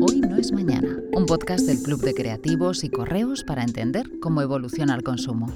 [0.00, 4.42] Hoy no es mañana, un podcast del Club de Creativos y Correos para entender cómo
[4.42, 5.52] evoluciona el consumo.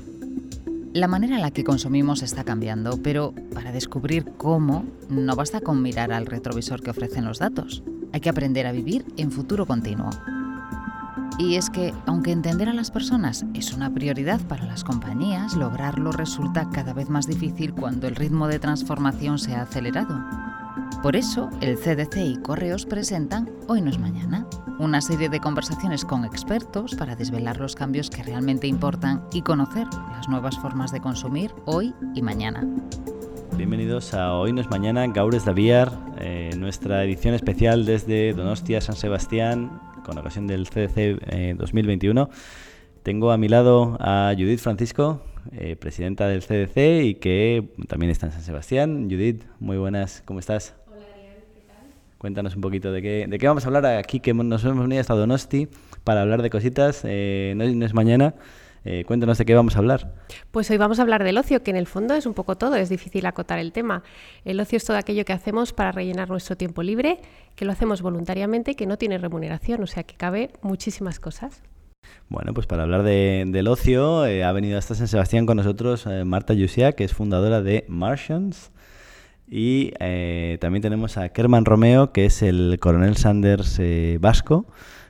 [0.93, 5.83] La manera en la que consumimos está cambiando, pero para descubrir cómo, no basta con
[5.83, 7.83] mirar al retrovisor que ofrecen los datos.
[8.13, 10.11] Hay que aprender a vivir en futuro continuo.
[11.39, 16.11] Y es que, aunque entender a las personas es una prioridad para las compañías, lograrlo
[16.11, 20.20] resulta cada vez más difícil cuando el ritmo de transformación se ha acelerado.
[21.01, 24.48] Por eso, el CDC y Correos presentan Hoy no es mañana,
[24.80, 29.87] una serie de conversaciones con expertos para desvelar los cambios que realmente importan y conocer
[30.10, 32.66] las nuevas formas de consumir hoy y mañana.
[33.57, 38.96] Bienvenidos a Hoy no es mañana, Gaures Daviar, eh, nuestra edición especial desde Donostia, San
[38.96, 42.30] Sebastián, con ocasión del CDC 2021.
[42.30, 45.22] Eh, Tengo a mi lado a Judith Francisco,
[45.52, 49.08] eh, presidenta del CDC y que también está en San Sebastián.
[49.10, 50.74] Judith, muy buenas, ¿cómo estás?
[50.86, 51.76] Hola Ariel, ¿qué tal?
[52.16, 55.02] Cuéntanos un poquito de qué, de qué vamos a hablar aquí, que nos hemos venido
[55.02, 55.68] hasta Donosti
[56.04, 57.02] para hablar de cositas.
[57.04, 58.34] Eh, no, no, es mañana.
[58.84, 60.15] Eh, cuéntanos de qué vamos a hablar.
[60.51, 62.76] Pues hoy vamos a hablar del ocio, que en el fondo es un poco todo,
[62.76, 64.03] es difícil acotar el tema.
[64.45, 67.21] El ocio es todo aquello que hacemos para rellenar nuestro tiempo libre,
[67.55, 71.62] que lo hacemos voluntariamente y que no tiene remuneración, o sea que cabe muchísimas cosas.
[72.29, 76.06] Bueno, pues para hablar de, del ocio, eh, ha venido hasta San Sebastián con nosotros
[76.06, 78.71] eh, Marta Yusia, que es fundadora de Martians.
[79.51, 83.81] Y eh, también tenemos a Kerman Romeo, que es el coronel Sanders
[84.21, 84.67] vasco.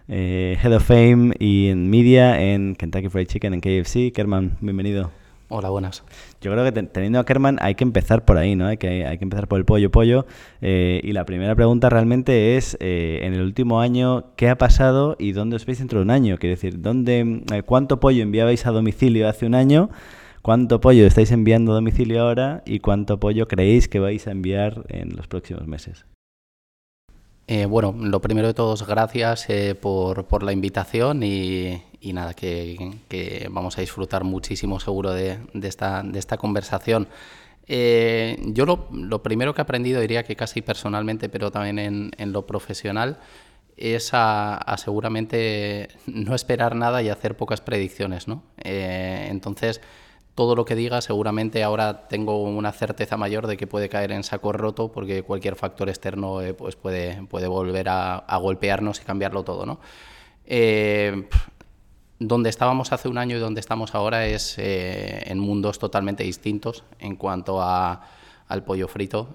[0.08, 4.12] Eh, Head of Fame y en Media en Kentucky Fried Chicken en KFC.
[4.12, 5.10] Kerman, bienvenido.
[5.50, 6.04] Hola, buenas.
[6.42, 8.66] Yo creo que te, teniendo a Kerman hay que empezar por ahí, ¿no?
[8.66, 10.26] Hay que, hay que empezar por el pollo pollo.
[10.60, 15.16] Eh, y la primera pregunta realmente es, eh, en el último año, ¿qué ha pasado
[15.18, 16.36] y dónde os veis dentro de un año?
[16.36, 19.88] Quiero decir, ¿dónde, eh, ¿cuánto pollo enviabais a domicilio hace un año?
[20.42, 22.62] ¿Cuánto pollo estáis enviando a domicilio ahora?
[22.66, 26.04] ¿Y cuánto pollo creéis que vais a enviar en los próximos meses?
[27.50, 31.82] Eh, bueno, lo primero de todos, gracias eh, por, por, la invitación y,
[32.12, 37.08] nada, que, vamos a disfrutar muchísimo seguro de, de, esta, conversación.
[37.66, 42.10] Eh, yo lo, lo, primero que he aprendido, diría que casi personalmente, pero también en,
[42.18, 43.18] en lo profesional,
[43.78, 48.42] es a, a, seguramente no esperar nada y hacer pocas predicciones, ¿no?
[48.62, 49.80] Entonces,
[50.38, 54.22] todo lo que diga seguramente ahora tengo una certeza mayor de que puede caer en
[54.22, 59.42] saco roto porque cualquier factor externo eh, pues puede, puede volver a, golpearnos y cambiarlo
[59.42, 59.66] todo.
[59.66, 59.80] ¿no?
[60.46, 61.28] Eh,
[62.20, 66.84] donde estábamos hace un año y donde estamos ahora es eh, en mundos totalmente distintos
[67.00, 68.02] en cuanto a,
[68.46, 69.30] al pollo frito.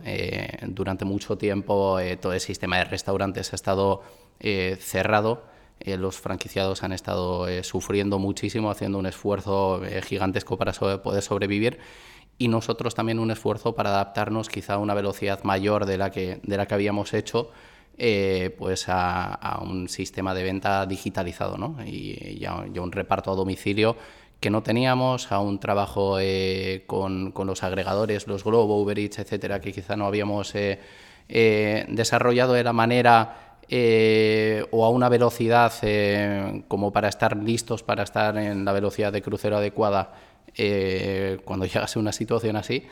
[0.67, 4.03] Durante mucho tiempo todo el sistema de restaurantes ha estado
[4.39, 5.43] cerrado
[5.85, 11.21] eh, los franquiciados han estado eh, sufriendo muchísimo, haciendo un esfuerzo eh, gigantesco para poder
[11.21, 11.77] sobrevivir
[12.37, 16.39] y nosotros también un esfuerzo para adaptarnos quizá a una velocidad mayor de la que,
[16.41, 17.51] de la que habíamos hecho
[18.57, 21.75] pues a, a, un sistema de venta digitalizado ¿no?
[21.85, 23.95] y, ya, un reparto a domicilio
[24.39, 26.17] que no teníamos, a un trabajo
[26.87, 30.53] con, con, los agregadores, los Globo, Uber Eats, etcétera, que quizá no habíamos
[31.27, 38.03] desarrollado de la manera eh, o a una velocidad eh, como para estar listos para
[38.03, 40.13] estar en la velocidad de crucero adecuada
[40.55, 42.83] eh, cuando llegase una situación así.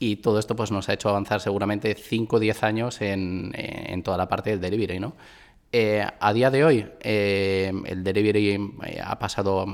[0.00, 4.16] Y todo esto pues, nos ha hecho avanzar seguramente 5 o 10 años en, toda
[4.16, 4.98] la parte del delivery.
[4.98, 5.14] ¿no?
[5.70, 8.58] Eh, a día de hoy, el delivery
[9.04, 9.64] ha pasado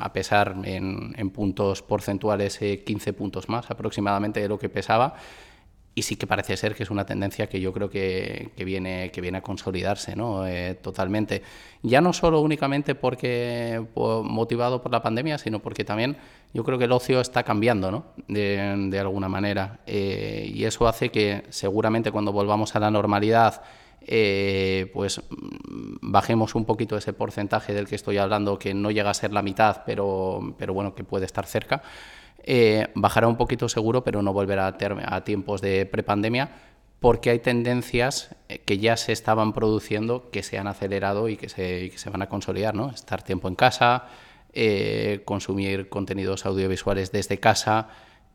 [0.00, 5.14] a pesar en, en puntos porcentuales 15 puntos más aproximadamente de lo que pesaba
[5.94, 9.10] y sí que parece ser que es una tendencia que yo creo que, que viene,
[9.10, 10.46] que viene a consolidarse ¿no?
[10.46, 11.42] Eh, totalmente.
[11.82, 16.16] Ya no solo únicamente porque por, motivado por la pandemia, sino porque también
[16.54, 18.04] yo creo que el ocio está cambiando ¿no?
[18.26, 19.80] de, de alguna manera.
[19.86, 23.62] Eh, y eso hace que seguramente cuando volvamos a la normalidad,
[24.00, 25.20] eh, pues
[26.00, 29.42] bajemos un poquito ese porcentaje del que estoy hablando, que no llega a ser la
[29.42, 31.82] mitad, pero, pero bueno, que puede estar cerca
[32.44, 36.50] eh, bajará un poquito seguro, pero no volverá a, a tiempos de prepandemia,
[37.00, 41.48] porque hay tendencias eh, que ya se estaban produciendo, que se han acelerado y que
[41.48, 42.90] se, que se van a consolidar, ¿no?
[42.90, 44.06] Estar tiempo en casa,
[44.52, 47.88] eh, consumir contenidos audiovisuales desde casa,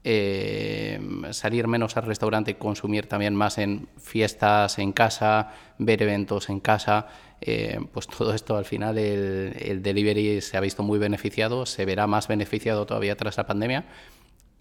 [0.10, 1.00] eh,
[1.32, 7.08] salir menos al restaurante consumir también más en fiestas en casa, ver eventos en casa,
[7.42, 11.84] eh, pues todo esto al final el, el, delivery se ha visto muy beneficiado, se
[11.84, 13.86] verá más beneficiado todavía tras la pandemia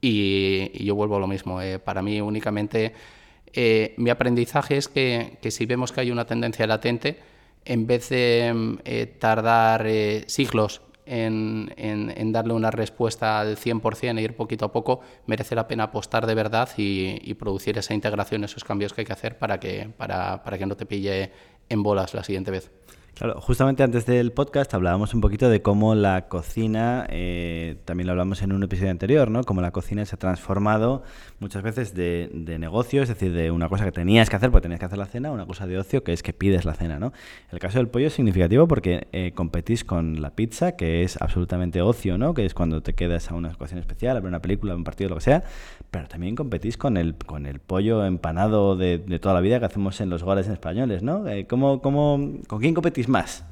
[0.01, 1.61] y, yo vuelvo a lo mismo.
[1.61, 2.95] Eh, para mí únicamente
[3.53, 7.19] eh, mi aprendizaje es que, que, si vemos que hay una tendencia latente,
[7.65, 9.87] en vez de eh, tardar
[10.27, 15.85] siglos en, darle una respuesta al 100% e ir poquito a poco, merece la pena
[15.85, 19.59] apostar de verdad y, y, producir esa integración, esos cambios que hay que hacer para
[19.59, 21.31] que, para, para que no te pille
[21.69, 22.71] en bolas la siguiente vez.
[23.19, 28.11] Claro, justamente antes del podcast hablábamos un poquito de cómo la cocina, eh, también lo
[28.13, 29.43] hablamos en un episodio anterior, ¿no?
[29.43, 31.03] Cómo la cocina se ha transformado
[31.41, 32.29] muchas veces de,
[32.61, 35.07] negocio, es decir, de una cosa que tenías que hacer porque tenías que hacer la
[35.07, 37.15] cena, una cosa de ocio que es que pides la cena, ¿no?
[37.51, 41.81] El caso del pollo es significativo porque eh, competís con la pizza, que es absolutamente
[41.81, 42.35] ocio, ¿no?
[42.35, 45.09] Que es cuando te quedas a una ocasión especial, a ver una película, un partido,
[45.09, 45.43] lo que sea,
[45.91, 50.03] pero también competís con el, con el pollo empanado de, toda la vida que hacemos
[50.03, 51.27] en los hogares españoles, ¿no?
[51.27, 53.45] Eh, ¿cómo, cómo, ¿Con quién competís más?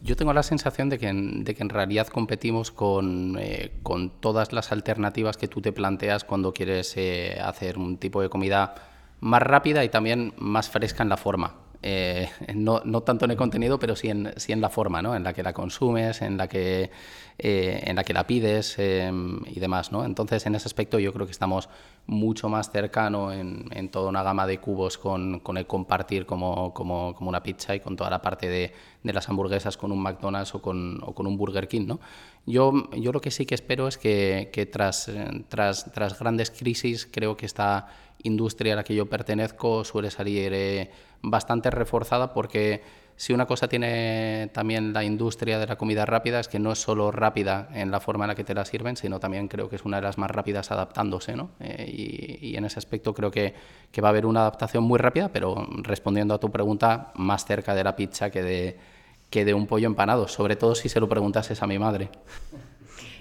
[0.00, 4.10] Yo tengo la sensación de que en, de que en realidad competimos con, eh, con,
[4.10, 8.74] todas las alternativas que tú te planteas cuando quieres eh, hacer un tipo de comida
[9.20, 11.54] más rápida y también más fresca en la forma.
[11.84, 15.16] Eh, no, no, tanto en el contenido, pero sí en, sí en la forma, ¿no?
[15.16, 16.90] en la que la consumes, en la que,
[17.38, 19.90] eh, en la, que la pides em, y demás.
[19.90, 20.04] ¿no?
[20.04, 21.68] Entonces, en ese aspecto yo creo que estamos
[22.06, 26.72] mucho más cercano en, en toda una gama de cubos con, con el compartir como,
[26.72, 30.00] como, como, una pizza y con toda la parte de, de las hamburguesas con un
[30.00, 31.86] McDonald's o con, o con un Burger King.
[31.86, 32.00] ¿no?
[32.44, 35.10] Yo, yo lo que sí que espero es que, tras,
[35.48, 37.86] tras, tras grandes crisis, creo que esta
[38.24, 40.90] industria a la que yo pertenezco suele salir eh,
[41.22, 42.82] bastante reforzada porque
[43.16, 46.80] si una cosa tiene también la industria de la comida rápida es que no es
[46.80, 49.76] solo rápida en la forma en la que te la sirven, sino también creo que
[49.76, 51.36] es una de las más rápidas adaptándose.
[51.36, 51.50] ¿no?
[51.60, 53.54] Eh, y, en ese aspecto creo que,
[53.90, 57.74] que, va a haber una adaptación muy rápida, pero respondiendo a tu pregunta, más cerca
[57.74, 58.78] de la pizza que de,
[59.32, 62.10] que de un pollo empanado, sobre todo si se lo preguntases a mi madre.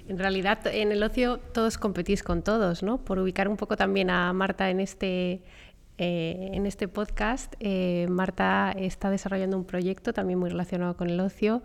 [0.08, 2.98] En realidad, en el ocio todos competís con todos, ¿no?
[2.98, 5.42] Por ubicar un poco también a Marta en este,
[5.98, 11.20] eh, en este podcast, eh, Marta está desarrollando un proyecto también muy relacionado con el
[11.22, 11.64] ocio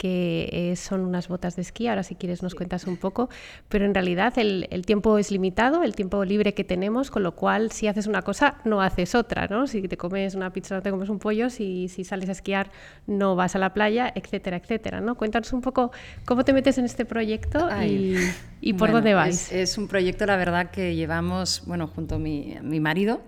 [0.00, 3.28] que eh, son unas botas de esquí, ahora si quieres nos cuentas un poco,
[3.68, 7.70] pero en realidad el, tiempo es limitado, el tiempo libre que tenemos, con lo cual
[7.70, 9.66] si haces una cosa no haces otra, ¿no?
[9.66, 12.70] Si te comes una pizza no te comes un pollo, si, si sales a esquiar
[13.06, 15.16] no vas a la playa, etcétera, etcétera, ¿no?
[15.16, 15.92] Cuéntanos un poco
[16.24, 18.16] cómo te metes en este proyecto y,
[18.62, 19.52] y, por dónde vais.
[19.52, 23.20] Es, un proyecto, la verdad, que llevamos, bueno, junto a mi, mi marido,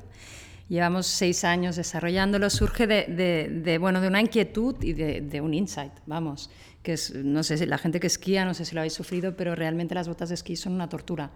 [0.73, 2.49] Llevamos seis años desarrollándolo.
[2.49, 6.49] Surge de, bueno, de una inquietud y de, un insight, vamos,
[6.83, 9.37] que es, no sé si la gente que esquía, no sé si lo habéis sufrido,
[9.37, 11.31] pero realmente las botas de esquí son una tortura.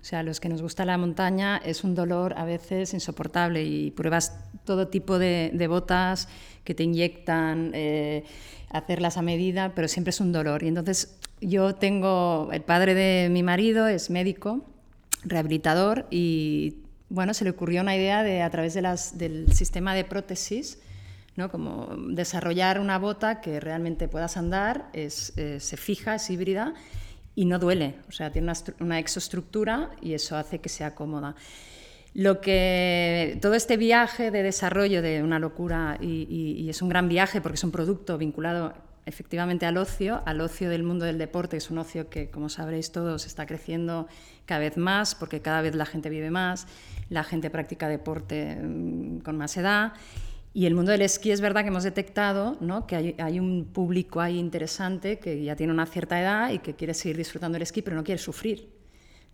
[0.00, 3.90] O sea, los que nos gusta la montaña es un dolor a veces insoportable y
[3.90, 6.28] pruebas todo tipo de, botas
[6.62, 8.22] que te inyectan, eh,
[8.70, 10.62] hacerlas a medida, pero siempre es un dolor.
[10.62, 14.64] Y entonces yo tengo, el padre de mi marido es médico,
[15.24, 16.76] rehabilitador y
[17.10, 20.78] bueno, se le ocurrió una idea de, a través del sistema de prótesis,
[21.36, 21.50] ¿no?
[21.50, 26.74] como desarrollar una bota que realmente puedas andar, es, eh, se fija, es híbrida
[27.34, 31.34] y no duele, o sea, tiene una, una, exoestructura y eso hace que sea cómoda.
[32.14, 37.40] Lo que todo este viaje de desarrollo de una locura y es un gran viaje
[37.40, 38.74] porque es un producto vinculado
[39.08, 42.92] efectivamente al ocio, al ocio del mundo del deporte, es un ocio que, como sabréis
[42.92, 44.06] todos, está creciendo
[44.44, 46.66] cada vez más porque cada vez la gente vive más,
[47.08, 49.94] la gente practica deporte mm, con más edad.
[50.52, 52.86] Y el mundo del esquí es verdad que hemos detectado ¿no?
[52.86, 56.74] que hay, hay, un público ahí interesante que ya tiene una cierta edad y que
[56.74, 58.77] quiere seguir disfrutando del esquí, pero no quiere sufrir.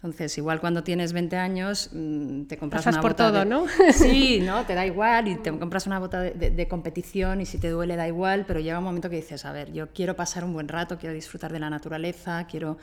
[0.04, 3.44] Entonces, igual cuando tienes 20 años, mm, te compras Pasas una por bota todo, de...
[3.46, 3.64] ¿no?
[3.94, 4.66] Sí, ¿no?
[4.66, 7.96] Te da igual y te compras una bota de, de, competición y si te duele
[7.96, 10.68] da igual, pero llega un momento que dices, a ver, yo quiero pasar un buen
[10.68, 12.76] rato, quiero disfrutar de la naturaleza, quiero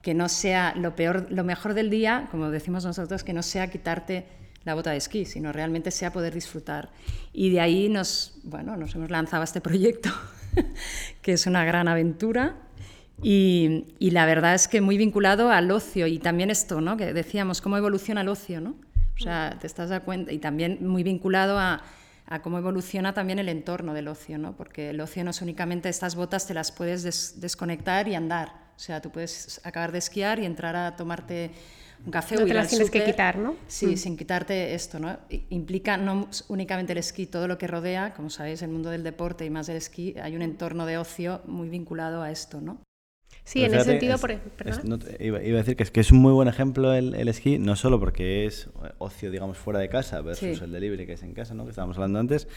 [0.00, 3.68] que no sea lo peor, lo mejor del día, como decimos nosotros, que no sea
[3.68, 4.24] quitarte
[4.64, 6.88] la bota de esquí, sino realmente sea poder disfrutar.
[7.34, 10.08] Y de ahí nos, bueno, nos hemos lanzado a este proyecto,
[11.20, 12.63] que es una gran aventura
[13.24, 16.96] y, la verdad es que muy vinculado al ocio y también esto, ¿no?
[16.96, 18.76] Que decíamos, cómo evoluciona el ocio, ¿no?
[19.16, 21.82] O sea, te estás dando cuenta y también muy vinculado a,
[22.26, 24.56] a, cómo evoluciona también el entorno del ocio, ¿no?
[24.56, 28.64] Porque el ocio no es únicamente estas botas, te las puedes desconectar y andar.
[28.76, 31.52] O sea, tú puedes acabar de esquiar y entrar a tomarte
[32.04, 33.56] un café no te las tienes que quitar, ¿no?
[33.66, 33.96] Sí, mm.
[33.96, 35.16] sin quitarte esto, ¿no?
[35.48, 39.46] Implica no únicamente el esquí, todo lo que rodea, como sabéis, el mundo del deporte
[39.46, 42.78] y más del esquí, hay un entorno de ocio muy vinculado a esto, ¿no?
[43.44, 44.32] Sí, en ese sentido, por,
[45.20, 48.00] iba, a decir que es, que es un muy buen ejemplo el, esquí, no solo
[48.00, 51.64] porque es ocio, digamos, fuera de casa versus el delivery que es en casa, ¿no?
[51.64, 52.48] que estábamos hablando antes,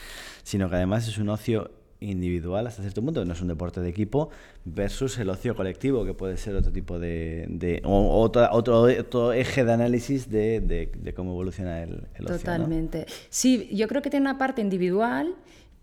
[0.42, 3.88] sino que además es un ocio individual hasta cierto punto, no es un deporte de
[3.90, 4.30] equipo,
[4.64, 7.44] versus el ocio colectivo, que puede ser otro tipo de...
[7.50, 12.38] de otro, otro, eje de análisis de, de, cómo evoluciona el, el ocio.
[12.38, 13.04] Totalmente.
[13.28, 15.34] Sí, yo creo que tiene una parte individual,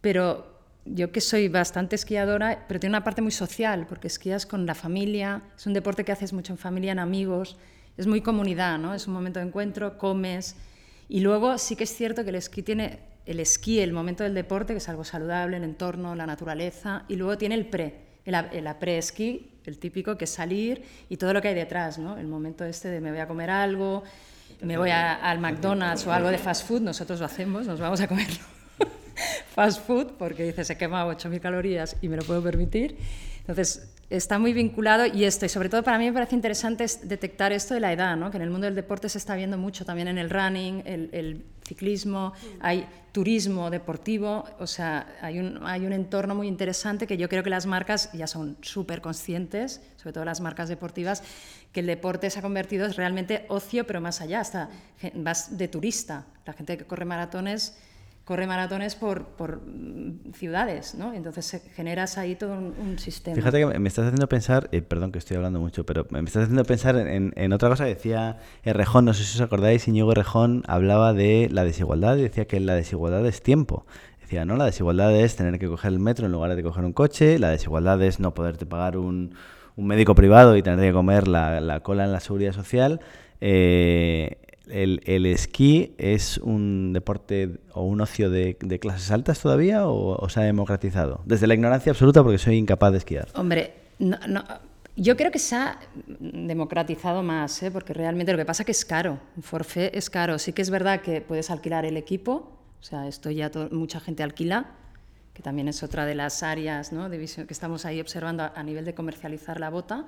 [0.01, 0.54] pero
[0.85, 4.75] yo que soy bastante esquiadora, pero tiene una parte muy social, porque esquías con la
[4.75, 7.57] familia, es un deporte que haces mucho en familia, en amigos,
[7.97, 8.93] es muy comunidad, ¿no?
[8.93, 10.55] Es un momento de encuentro, comes.
[11.09, 14.35] Y luego sí que es cierto que el esquí tiene el esquí, el momento del
[14.35, 18.35] deporte, que es algo saludable, el entorno, la naturaleza, y luego tiene el pre, el,
[18.35, 22.17] el pre-esquí, el típico, que es salir y todo lo que hay detrás, ¿no?
[22.17, 24.03] El momento este de me voy a comer algo,
[24.61, 28.07] me voy al McDonald's o algo de fast food, nosotros lo hacemos, nos vamos a
[28.07, 28.54] comerlo
[29.55, 32.97] fast food porque dice se quema 8.000 calorías y me lo puedo permitir.
[33.39, 37.51] Entonces, está muy vinculado y esto, y sobre todo para mí me parece interesante detectar
[37.51, 38.29] esto de la edad, ¿no?
[38.31, 41.45] que en el mundo del deporte se está viendo mucho también en el running, el,
[41.65, 47.27] ciclismo, hay turismo deportivo, o sea, hay un, hay un entorno muy interesante que yo
[47.27, 51.23] creo que las marcas ya son súper conscientes, sobre todo las marcas deportivas,
[51.71, 54.69] que el deporte se ha convertido realmente ocio, pero más allá, hasta
[55.15, 57.79] vas de turista, la gente que corre maratones
[58.25, 61.13] corre maratones por, por mm, ciudades, ¿no?
[61.13, 63.35] Entonces generas ahí todo un, sistema.
[63.35, 66.43] Fíjate que me estás haciendo pensar, eh, perdón que estoy hablando mucho, pero me estás
[66.43, 70.63] haciendo pensar en, otra cosa que decía Errejón, no sé si os acordáis, Iñigo Errejón
[70.67, 73.85] hablaba de la desigualdad y decía que la desigualdad es tiempo.
[74.19, 76.93] Decía, no, la desigualdad es tener que coger el metro en lugar de coger un
[76.93, 79.35] coche, la desigualdad es no poderte pagar un,
[79.77, 83.01] médico privado y tener que comer la, la cola en la seguridad social.
[83.41, 84.37] Eh,
[84.69, 90.43] el, esquí es un deporte o un ocio de, clases altas todavía o, se ha
[90.43, 91.21] democratizado?
[91.25, 93.29] Desde la ignorancia absoluta porque soy incapaz de esquiar.
[93.35, 94.17] Hombre, no,
[94.97, 95.79] yo creo que se ha
[96.19, 97.71] democratizado más, ¿eh?
[97.71, 100.39] porque realmente lo que pasa es que es caro, un forfait es caro.
[100.39, 104.23] Sí que es verdad que puedes alquilar el equipo, o sea, esto ya mucha gente
[104.23, 104.71] alquila,
[105.33, 107.09] que también es otra de las áreas ¿no?
[107.09, 110.05] de visión que estamos ahí observando a, nivel de comercializar la bota,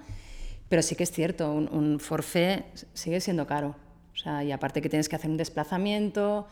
[0.70, 3.76] pero sí que es cierto, un, un forfait sigue siendo caro.
[4.18, 6.48] O sea, y aparte que tienes que hacer un desplazamiento,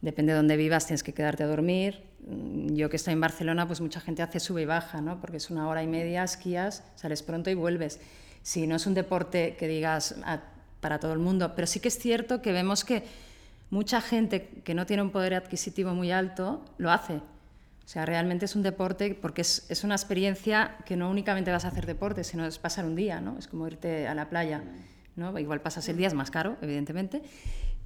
[0.00, 2.02] depende de dónde vivas, tienes que quedarte a dormir.
[2.26, 5.20] Mm, yo que estoy en Barcelona, pues mucha gente hace sube y baja, ¿no?
[5.20, 8.00] Porque es una hora y media, esquías, sales pronto y vuelves.
[8.42, 10.14] Si no es un deporte que digas
[10.80, 13.02] para todo el mundo, pero sí que es cierto que vemos que
[13.68, 17.16] mucha gente que no tiene un poder adquisitivo muy alto lo hace.
[17.16, 21.66] O sea, realmente es un deporte porque es, es una experiencia que no únicamente vas
[21.66, 23.36] a hacer deporte, sino es pasar un día, ¿no?
[23.38, 24.62] Es como irte a la playa.
[25.38, 27.22] Igual pasas el día, es más caro, evidentemente,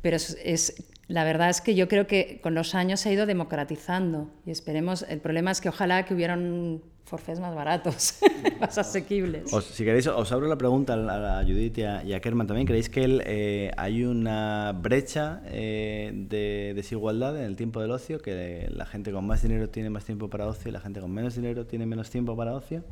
[0.01, 3.27] pero es, la verdad es que yo creo que con los años se ha ido
[3.27, 8.19] democratizando y esperemos, el problema es que ojalá que hubieran forfés más baratos,
[8.61, 9.51] más asequibles.
[9.51, 12.67] si queréis, os abro la pregunta a, Judith y a, Kerman también.
[12.67, 18.19] ¿Creéis que eh, hay una brecha eh, de desigualdad en el tiempo del ocio?
[18.19, 21.13] ¿Que la gente con más dinero tiene más tiempo para ocio y la gente con
[21.13, 22.85] menos dinero tiene menos tiempo para ocio?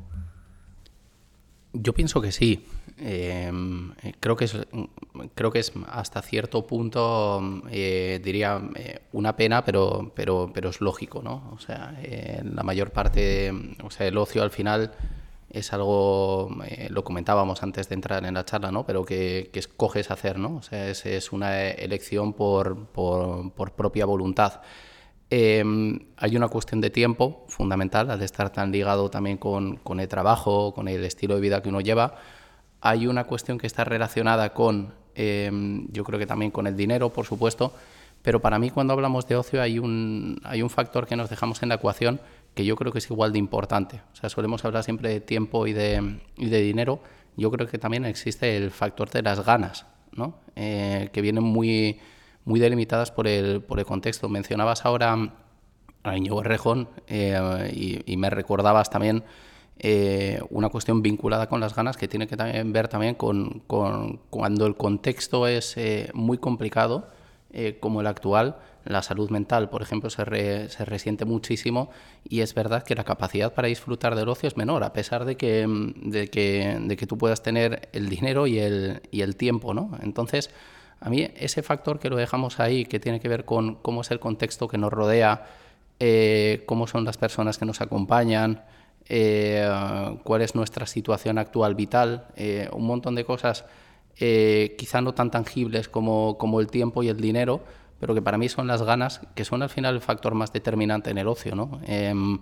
[1.73, 2.67] Yo pienso que sí.
[2.99, 4.57] Em, creo, que es,
[5.35, 10.81] creo que es hasta cierto punto, eh, diría, eh, una pena, pero, pero, pero es
[10.81, 11.51] lógico, ¿no?
[11.55, 11.99] O sea,
[12.45, 13.53] la mayor parte,
[13.83, 14.93] o sea, el ocio al final
[15.53, 18.87] es algo, eh, lo comentábamos antes de entrar en la charla, ¿no?
[18.87, 20.57] Pero que, que escoges hacer, ¿no?
[20.57, 24.63] O sea, es, es una elección por, por, por propia voluntad.
[25.35, 30.07] Em, hay una cuestión de tiempo fundamental, al estar tan ligado también con, con, el
[30.07, 32.17] trabajo, con el estilo de vida que uno lleva.
[32.83, 37.15] Hay una cuestión que está relacionada con, em, yo creo que también con el dinero,
[37.15, 37.73] por supuesto,
[38.21, 41.63] pero para mí cuando hablamos de ocio hay un, hay un factor que nos dejamos
[41.63, 42.21] en la ecuación
[42.55, 44.03] que yo creo que es igual de importante.
[44.13, 47.01] O sea, solemos hablar siempre de tiempo y de, y de dinero.
[47.39, 50.35] Yo creo que también existe el factor de las ganas, ¿no?
[50.57, 52.01] Eh, que vienen muy
[52.45, 54.29] muy delimitadas por el, por el contexto.
[54.29, 55.33] Mencionabas ahora
[56.03, 59.25] a Iñigo Rejón eh, y, me recordabas también
[59.79, 64.21] eh, una cuestión vinculada con las ganas que tiene que también ver también con, con
[64.31, 67.11] cuando el contexto es eh, muy complicado,
[67.81, 68.57] como el actual,
[68.87, 70.25] la salud mental, por ejemplo, se,
[70.71, 71.91] se, resiente muchísimo
[72.27, 75.37] y es verdad que la capacidad para disfrutar del ocio es menor, a pesar de
[75.37, 79.75] que, de que, de que tú puedas tener el dinero y el, y el tiempo,
[79.75, 79.91] ¿no?
[80.01, 80.49] Entonces,
[81.03, 84.11] a mí ese factor que lo dejamos ahí, que tiene que ver con cómo es
[84.13, 85.47] el contexto que nos rodea,
[85.99, 88.65] eh, cómo son las personas que nos acompañan,
[89.09, 89.69] eh,
[90.23, 93.65] cuál es nuestra situación actual vital, eh, un montón de cosas
[94.15, 97.65] quizá no tan tangibles como, como, el tiempo y el dinero,
[97.99, 101.11] pero que para mí son las ganas, que son al final el factor más determinante
[101.11, 101.57] en el ocio.
[101.57, 101.81] ¿no?
[101.87, 102.39] Em,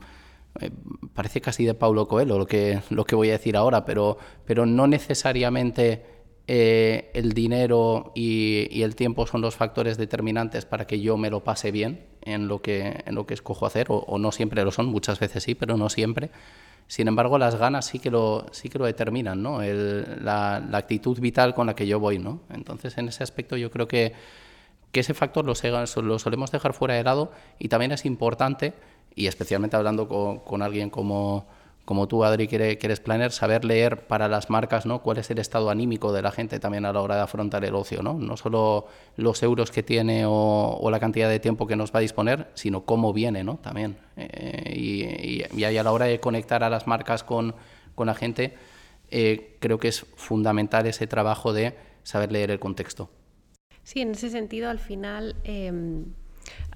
[1.14, 4.66] parece casi de Paulo Coelho lo que, lo que voy a decir ahora, pero, pero
[4.66, 6.19] no necesariamente
[6.52, 11.45] eh, el dinero y, el tiempo son los factores determinantes para que yo me lo
[11.45, 14.87] pase bien en lo que, en lo que escojo hacer, o, no siempre lo son,
[14.87, 16.33] muchas veces sí, pero no siempre.
[16.88, 19.61] Sin embargo, las ganas sí que lo, sí que lo determinan, ¿no?
[19.62, 22.19] la, actitud vital con la que yo voy.
[22.19, 22.40] ¿no?
[22.50, 24.12] Entonces, en ese aspecto yo creo que,
[24.90, 25.54] que ese factor lo,
[26.02, 27.30] lo solemos dejar fuera de lado
[27.61, 28.75] y también es importante
[29.14, 30.09] y especialmente hablando
[30.45, 31.47] con, alguien como,
[31.90, 35.02] como tú, Adri, que eres planner, saber leer para las marcas ¿no?
[35.02, 37.75] cuál es el estado anímico de la gente también a la hora de afrontar el
[37.75, 38.00] ocio.
[38.00, 41.99] No, no solo los euros que tiene o, la cantidad de tiempo que nos va
[41.99, 43.56] a disponer, sino cómo viene ¿no?
[43.56, 43.97] también.
[44.16, 47.56] Eh, y, y, ahí a la hora de conectar a las marcas con,
[47.97, 48.54] con la gente,
[49.11, 53.11] eh, creo que es fundamental ese trabajo de saber leer el contexto.
[53.82, 56.04] Sí, en ese sentido, al final em,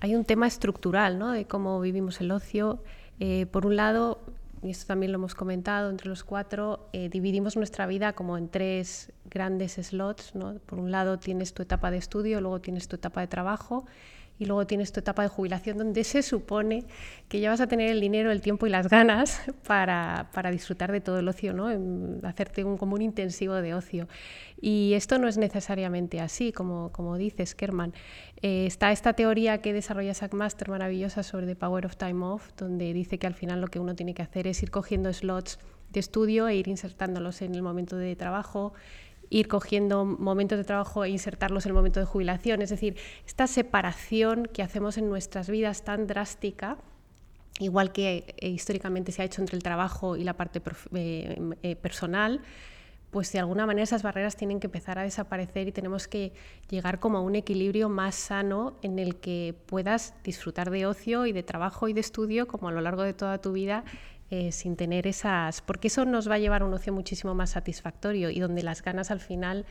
[0.01, 1.31] hay un tema estructural ¿no?
[1.31, 2.83] de cómo vivimos el ocio.
[3.21, 4.19] Eh, por un lado,
[4.65, 8.49] y esto también lo hemos comentado entre los cuatro, eh, dividimos nuestra vida como en
[8.49, 10.35] tres grandes slots.
[10.35, 10.55] ¿no?
[10.67, 13.85] Por un lado tienes tu etapa de estudio, luego tienes tu etapa de trabajo
[14.39, 16.85] y luego tienes tu etapa de jubilación donde se supone
[17.29, 20.91] que ya vas a tener el dinero, el tiempo y las ganas para, para disfrutar
[20.91, 21.69] de todo el ocio, ¿no?
[22.27, 24.09] hacerte un, como un intensivo de ocio.
[24.61, 27.93] Y esto no es necesariamente así, como, como dices, Kerman.
[28.43, 32.51] Eh, está esta teoría que desarrolla Sack Master maravillosa sobre The Power of Time Off,
[32.57, 35.59] donde dice que al final lo que uno tiene que hacer es ir cogiendo slots
[35.95, 38.75] de estudio e ir insertándolos en el momento de trabajo,
[39.35, 42.63] ir cogiendo momentos de trabajo e insertarlos en el momento de jubilación.
[42.63, 46.79] Es decir, esta separación que hacemos en nuestras vidas tan drástica,
[47.59, 50.63] igual que eh, históricamente se ha hecho entre el trabajo y la parte
[50.95, 52.43] eh, eh, personal,
[53.11, 56.33] pues de alguna manera esas barreras tienen que empezar a desaparecer y tenemos que
[56.71, 61.33] llegar como a un equilibrio más sano en el que puedas disfrutar de ocio y
[61.33, 63.85] de trabajo y de estudio como a lo largo de toda tu vida
[64.37, 67.51] eh, sin tener esas, porque eso nos va a llevar a un ocio muchísimo más
[67.51, 69.65] satisfactorio y donde las ganas al final,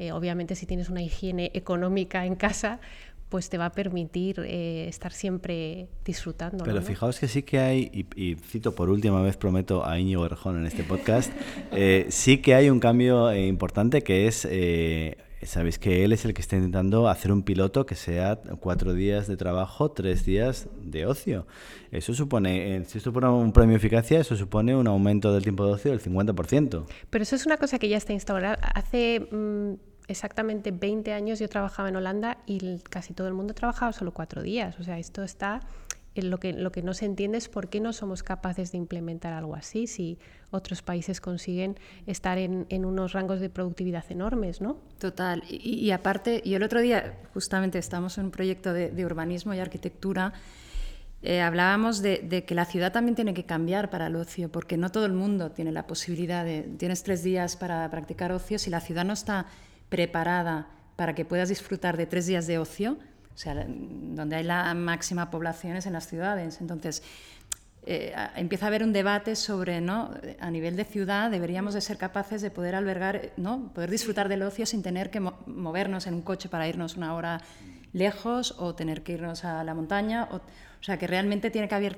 [0.00, 2.80] eh, obviamente si tienes una higiene económica en casa,
[3.28, 6.64] pues te va a permitir eh, estar siempre disfrutando.
[6.64, 10.58] Pero fijaos que sí que hay, y, cito por última vez, prometo a Íñigo Erjón
[10.58, 11.32] en este podcast,
[12.08, 14.48] sí que hay un cambio importante que es
[15.42, 19.28] Sabéis que él es el que está intentando hacer un piloto que sea cuatro días
[19.28, 21.46] de trabajo, tres días de ocio.
[21.90, 25.42] Eso supone, eh, si esto supone un premio de eficacia, eso supone un aumento del
[25.42, 26.86] tiempo de ocio del 50%.
[27.08, 28.58] Pero eso es una cosa que ya está instaurada.
[28.74, 29.74] Hace mm,
[30.08, 34.42] exactamente 20 años yo trabajaba en Holanda y casi todo el mundo trabajaba solo cuatro
[34.42, 34.78] días.
[34.80, 35.60] O sea, esto está
[36.22, 39.32] lo que, lo que no se entiende es por qué no somos capaces de implementar
[39.32, 40.18] algo así si
[40.50, 44.78] otros países consiguen estar en, unos rangos de productividad enormes, ¿no?
[44.98, 45.42] Total.
[45.48, 50.32] Y, aparte, y el otro día justamente estamos en un proyecto de, urbanismo y arquitectura,
[51.22, 54.90] eh, hablábamos de, que la ciudad también tiene que cambiar para el ocio, porque no
[54.90, 58.80] todo el mundo tiene la posibilidad de, tienes tres días para practicar ocio, si la
[58.80, 59.46] ciudad no está
[59.88, 62.98] preparada para que puedas disfrutar de tres días de ocio,
[63.38, 66.60] o sea, donde hay la máxima población es en las ciudades.
[66.60, 67.04] Entonces,
[67.86, 70.10] eh, empieza a haber un debate sobre, ¿no?
[70.40, 73.70] A nivel de ciudad deberíamos de ser capaces de poder albergar, ¿no?
[73.72, 77.40] Poder disfrutar del ocio sin tener que movernos en un coche para irnos una hora
[77.92, 80.28] lejos o tener que irnos a la montaña.
[80.32, 80.40] O,
[80.80, 81.96] sea, que realmente tiene que haber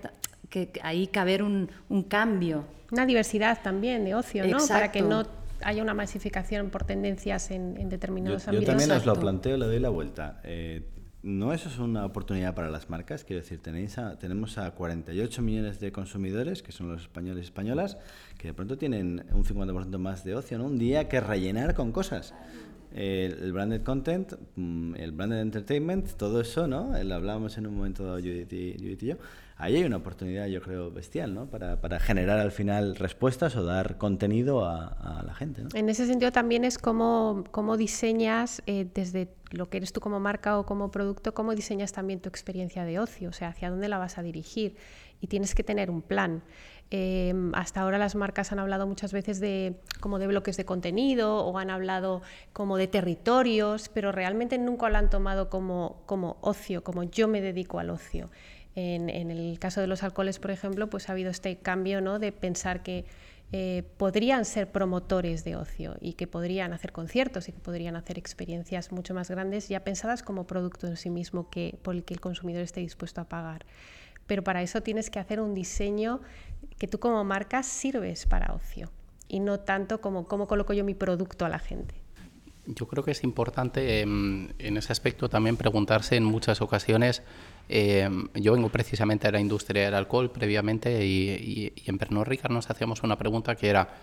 [0.50, 2.66] que ahí caber un, un cambio.
[2.92, 4.58] Una diversidad también de ocio, ¿no?
[4.68, 5.24] Para que no
[5.62, 8.66] haya una masificación por tendencias en, determinados ámbitos.
[8.66, 10.42] Yo también os lo planteo, le doy la vuelta.
[10.44, 13.24] Eh, ¿No eso es una oportunidad para las marcas?
[13.24, 17.98] Quiero decir, tenéis tenemos a 48 millones de consumidores, que son los españoles y españolas,
[18.38, 20.64] que de pronto tienen un 50% más de ocio, ¿no?
[20.64, 22.32] Un día que rellenar con cosas.
[22.94, 26.92] El, branded content, mm, el branded entertainment, todo eso, ¿no?
[27.04, 29.16] Lo hablábamos en un momento Judith y yo
[29.60, 31.46] ahí hay una oportunidad, yo creo, bestial, ¿no?
[31.46, 35.62] Para, para generar al final respuestas o dar contenido a, la gente.
[35.62, 35.68] ¿no?
[35.74, 40.18] En ese sentido también es cómo, cómo diseñas eh, desde lo que eres tú como
[40.18, 43.88] marca o como producto, cómo diseñas también tu experiencia de ocio, o sea, hacia dónde
[43.88, 44.76] la vas a dirigir.
[45.20, 46.42] Y tienes que tener un plan.
[46.92, 51.44] Em, hasta ahora las marcas han hablado muchas veces de como de bloques de contenido
[51.44, 56.82] o han hablado como de territorios, pero realmente nunca lo han tomado como, como ocio,
[56.82, 58.30] como yo me dedico al ocio.
[58.76, 62.18] En, el caso de los alcoholes, por ejemplo, pues ha habido este cambio ¿no?
[62.18, 63.04] de pensar que
[63.52, 68.16] eh, podrían ser promotores de ocio y que podrían hacer conciertos y que podrían hacer
[68.16, 72.14] experiencias mucho más grandes ya pensadas como producto en sí mismo que, por el que
[72.14, 73.66] el consumidor esté dispuesto a pagar.
[74.28, 76.20] Pero para eso tienes que hacer un diseño
[76.78, 78.92] que tú como marca sirves para ocio
[79.26, 81.99] y no tanto como cómo coloco yo mi producto a la gente.
[82.66, 87.22] Yo creo que es importante em, en ese aspecto también preguntarse en muchas ocasiones
[87.72, 92.68] Em, yo vengo precisamente de la industria del alcohol previamente y, en Pernod Ricard nos
[92.68, 93.94] hacíamos una pregunta que era,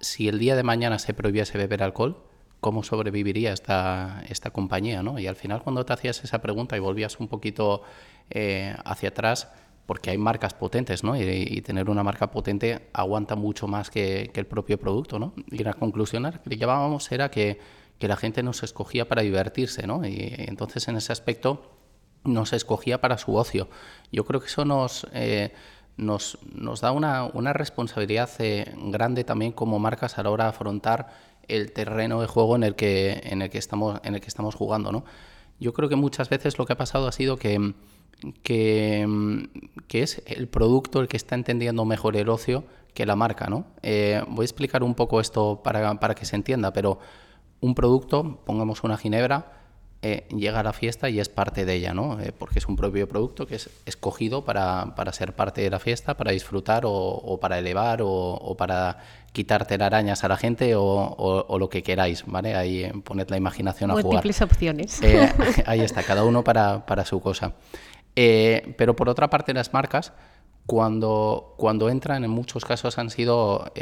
[0.00, 2.26] si el día de mañana se prohibiese beber alcohol,
[2.60, 5.02] ¿cómo sobreviviría esta, esta compañía?
[5.02, 5.18] ¿no?
[5.18, 7.84] Y al final cuando te hacías esa pregunta y volvías un poquito
[8.28, 9.50] eh, hacia atrás,
[9.92, 11.14] porque hay marcas potentes, ¿no?
[11.20, 15.34] Y, tener una marca potente aguanta mucho más que, el propio producto, ¿no?
[15.50, 17.60] Y la conclusión que llevábamos era que,
[17.98, 20.02] que la gente nos escogía para divertirse, ¿no?
[20.06, 21.76] Y entonces en ese aspecto
[22.24, 23.68] nos escogía para su ocio.
[24.10, 25.52] Yo creo que eso nos, eh,
[25.98, 30.50] nos, nos, da una, una responsabilidad eh, grande también como marcas a la hora de
[30.50, 31.10] afrontar
[31.48, 34.54] el terreno de juego en el que, en el que, estamos, en el que estamos
[34.54, 34.90] jugando.
[34.90, 35.04] ¿no?
[35.60, 37.74] Yo creo que muchas veces lo que ha pasado ha sido que,
[38.42, 39.48] que,
[39.88, 43.48] que es el producto el que está entendiendo mejor el ocio que la marca.
[43.48, 43.64] ¿no?
[43.82, 46.98] Eh, voy a explicar un poco esto para, para que se entienda, pero
[47.60, 49.62] un producto, pongamos una ginebra,
[50.04, 52.18] eh, llega a la fiesta y es parte de ella, ¿no?
[52.18, 55.78] Eh, porque es un propio producto que es escogido para, para ser parte de la
[55.78, 58.98] fiesta, para disfrutar o, para elevar o, para
[59.30, 62.56] quitar telarañas a la gente o, lo que queráis, ¿vale?
[62.56, 64.06] Ahí poned la imaginación a jugar.
[64.06, 65.00] Múltiples opciones.
[65.66, 67.52] ahí está, cada uno para, para su cosa.
[68.14, 70.12] Pero por otra parte, las marcas,
[70.66, 73.72] cuando, cuando entran, en muchos casos han sido...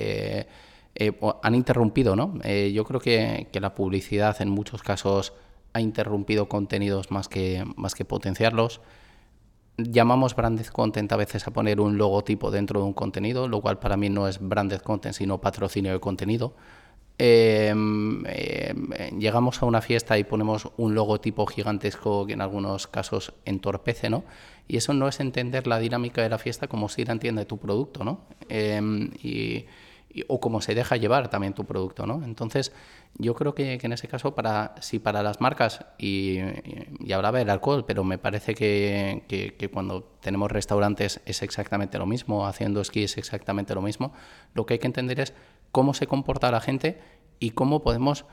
[1.43, 2.35] han interrumpido, ¿no?
[2.73, 5.33] yo creo que, que la publicidad en muchos casos
[5.73, 8.81] ha interrumpido contenidos más que, más que potenciarlos.
[9.77, 13.79] Llamamos branded content a veces a poner un logotipo dentro de un contenido, lo cual
[13.79, 16.55] para mí no es branded content, sino patrocinio de contenido.
[17.23, 23.35] Em, em, llegamos a una fiesta y ponemos un logotipo gigantesco que en algunos casos
[23.45, 24.25] entorpece, ¿no?
[24.67, 27.59] Y eso no es entender la dinámica de la fiesta como si la entiende tu
[27.59, 28.23] producto, ¿no?
[28.49, 29.67] Em, y,
[30.29, 32.25] o cómo se deja llevar también tu producto, ¿no?
[32.25, 32.73] Entonces,
[33.19, 36.39] yo creo que, en ese caso, para, si para las marcas, y,
[37.01, 42.07] y hablaba del alcohol, pero me parece que, que, cuando tenemos restaurantes es exactamente lo
[42.07, 44.15] mismo, haciendo esquí es exactamente lo mismo,
[44.55, 45.35] lo que hay que entender es
[45.73, 47.01] cómo se comporta la gente
[47.39, 48.25] y cómo podemos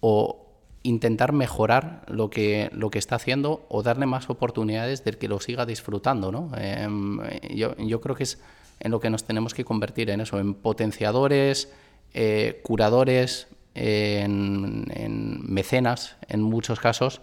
[0.00, 0.44] o
[0.82, 5.40] intentar mejorar lo que, lo que está haciendo o darle más oportunidades del que lo
[5.40, 6.50] siga disfrutando, ¿no?
[6.56, 7.20] Em,
[7.54, 8.40] yo, yo creo que es
[8.80, 11.72] en lo que nos tenemos que convertir en eso, en potenciadores,
[12.14, 17.20] eh, curadores, en, mecenas en muchos casos,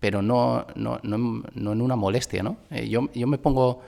[0.00, 2.42] pero no, no, no, en una molestia.
[2.42, 2.56] ¿no?
[2.70, 3.80] Eh, yo, yo me pongo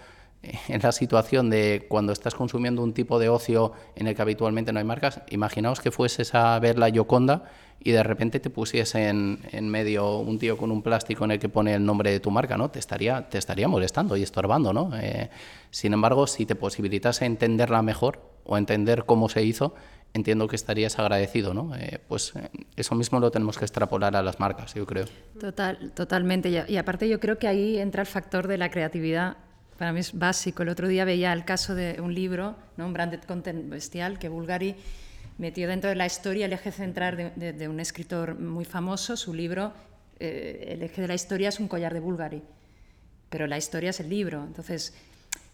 [0.69, 4.73] en la situación de cuando estás consumiendo un tipo de ocio en el que habitualmente
[4.73, 7.45] no hay marcas, imaginaos que fueses a ver la Yoconda
[7.81, 11.39] y de repente te pusiese en, en, medio un tío con un plástico en el
[11.39, 12.71] que pone el nombre de tu marca, ¿no?
[12.71, 14.91] Te estaría, te estaría molestando y estorbando, ¿no?
[14.97, 15.31] Eh,
[15.71, 19.75] sin embargo, si te posibilitase entenderla mejor o entender cómo se hizo,
[20.15, 21.75] entiendo que estarías agradecido, ¿no?
[21.77, 25.05] Eh, pues eh, eso mismo lo tenemos que extrapolar a las marcas, yo creo.
[25.39, 26.49] Total, totalmente.
[26.49, 29.37] Y, aparte yo creo que ahí entra el factor de la creatividad.
[29.79, 30.63] Para mí es básico.
[30.63, 32.87] El otro día veía el caso de un libro, ¿no?
[32.87, 34.75] un branded content bestial, que Bulgari
[35.39, 39.17] metió dentro de la historia el eje central de, un escritor muy famoso.
[39.17, 39.73] Su libro,
[40.19, 42.43] eh, el eje de la historia es un collar de Bulgari,
[43.29, 44.45] pero la historia es el libro.
[44.45, 44.95] Entonces,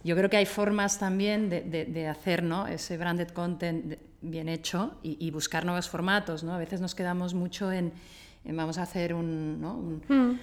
[0.05, 2.67] yo creo que hay formas también de, hacer ¿no?
[2.67, 6.45] ese branded content bien hecho y, buscar nuevos formatos.
[6.45, 6.55] ¿no?
[6.55, 7.93] A veces nos quedamos mucho en,
[8.45, 9.75] vamos a hacer un, ¿no?
[10.09, 10.39] hmm.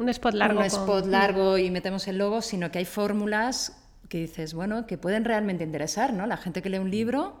[0.00, 0.60] Un, spot largo.
[0.60, 3.76] Un spot largo y metemos el logo, sino que hay fórmulas
[4.08, 6.12] que dices, bueno, que pueden realmente interesar.
[6.12, 6.26] ¿no?
[6.26, 7.36] La gente que lee un libro,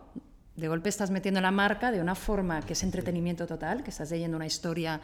[0.56, 4.10] de golpe estás metiendo la marca de una forma que es entretenimiento total, que estás
[4.10, 5.00] leyendo una historia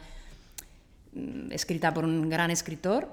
[1.13, 3.09] mm, escrita por un gran escritor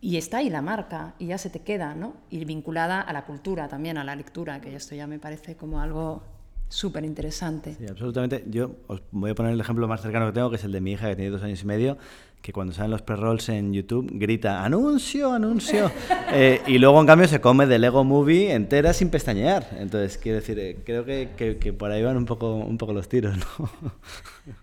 [0.00, 2.14] y está ahí la marca y ya se te queda, ¿no?
[2.28, 5.80] Y vinculada a la cultura también, a la lectura, que esto ya me parece como
[5.80, 6.22] algo
[6.68, 7.74] súper interesante.
[7.74, 8.44] Sí, absolutamente.
[8.48, 10.80] Yo os voy a poner el ejemplo más cercano que tengo, que es el de
[10.80, 11.98] mi hija, que tiene dos años y medio,
[12.42, 15.90] que cuando salen los pre-rolls en YouTube grita anuncio, anuncio,
[16.32, 19.68] eh, y luego en cambio se come de Lego Movie entera sin pestañear.
[19.78, 23.08] Entonces, quiero decir, eh, creo que, que, por ahí van un poco, un poco los
[23.08, 23.70] tiros, ¿no?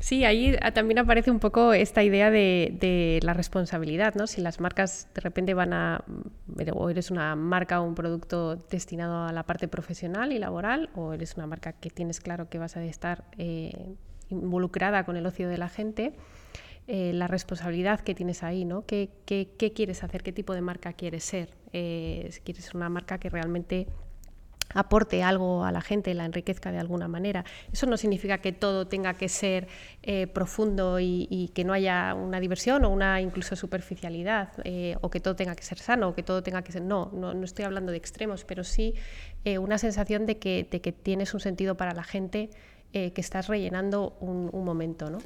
[0.00, 4.26] Sí, ahí ah, también aparece un poco esta idea de, la responsabilidad, ¿no?
[4.26, 8.56] Si las marcas de repente van a, mm, o eres una marca o un producto
[8.70, 12.58] destinado a la parte profesional y laboral, o eres una marca que tienes claro que
[12.58, 13.96] vas a estar eh,
[14.30, 16.12] involucrada con el ocio de la gente,
[16.90, 18.86] eh, la responsabilidad que tienes ahí, ¿no?
[18.86, 20.22] ¿Qué, quieres hacer?
[20.22, 21.50] ¿Qué tipo de marca quieres ser?
[21.74, 23.86] Eh, quieres ser una marca que realmente
[24.72, 27.44] aporte algo a la gente, la enriquezca de alguna manera.
[27.70, 29.68] Eso no significa que todo tenga que ser
[30.02, 34.48] eh, profundo y, que no haya una diversión o una incluso superficialidad,
[35.02, 36.80] o que todo tenga que ser sano, o que todo tenga que ser...
[36.80, 38.94] No, no, estoy hablando de extremos, pero sí
[39.58, 42.48] una sensación de que, tienes un sentido para la gente,
[42.92, 45.10] que estás rellenando un, momento.
[45.10, 45.18] ¿no?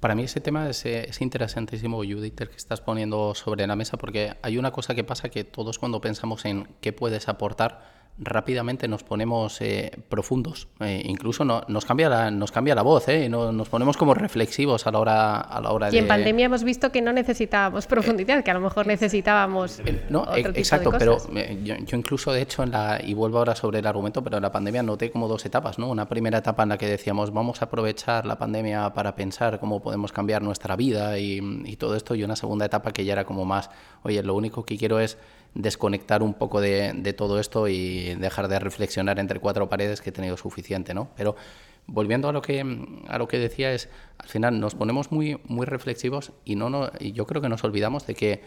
[0.00, 4.34] Para mí ese tema es, es, interesantísimo, Judith, que estás poniendo sobre la mesa, porque
[4.42, 9.02] hay una cosa que pasa que todos cuando pensamos en qué puedes aportar, rápidamente nos
[9.02, 10.68] ponemos eh, profundos.
[10.80, 13.28] Eh, incluso no, nos, cambia la, nos cambia la voz, ¿eh?
[13.28, 15.96] nos ponemos como reflexivos a la hora, a la hora y de...
[15.96, 19.80] Y en pandemia hemos visto que no necesitábamos profundidad, que a lo mejor necesitábamos.
[20.10, 21.18] no, exacto, pero
[21.62, 24.42] yo, yo, incluso, de hecho, en la, y vuelvo ahora sobre el argumento, pero en
[24.42, 25.78] la pandemia noté como dos etapas.
[25.78, 25.88] ¿no?
[25.88, 29.80] Una primera etapa en la que decíamos, vamos a aprovechar la pandemia para pensar cómo
[29.80, 33.24] podemos cambiar nuestra vida y, y todo esto, y una segunda etapa que ya era
[33.24, 33.70] como más,
[34.02, 35.16] oye, lo único que quiero es
[35.54, 40.12] desconectar un poco de, todo esto y dejar de reflexionar entre cuatro paredes que he
[40.12, 41.10] tenido suficiente, ¿no?
[41.16, 41.36] Pero
[41.86, 42.60] volviendo a lo que
[43.08, 46.90] a lo que decía es al final nos ponemos muy muy reflexivos y no, no
[47.00, 48.42] y yo creo que nos olvidamos de que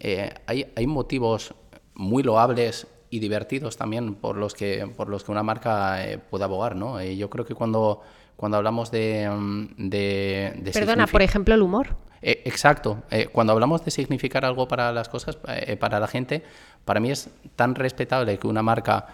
[0.00, 1.54] eh, hay, hay motivos
[1.94, 6.44] muy loables y divertidos también por los que por los que una marca eh, puede
[6.44, 6.98] abogar, ¿no?
[6.98, 8.02] Eh, yo creo que cuando
[8.36, 9.28] cuando hablamos de,
[9.76, 13.02] de perdona por ejemplo el humor eh, exacto.
[13.10, 16.42] Eh, cuando hablamos de significar algo para las cosas, eh, para la gente,
[16.84, 19.06] para mí es tan respetable que una marca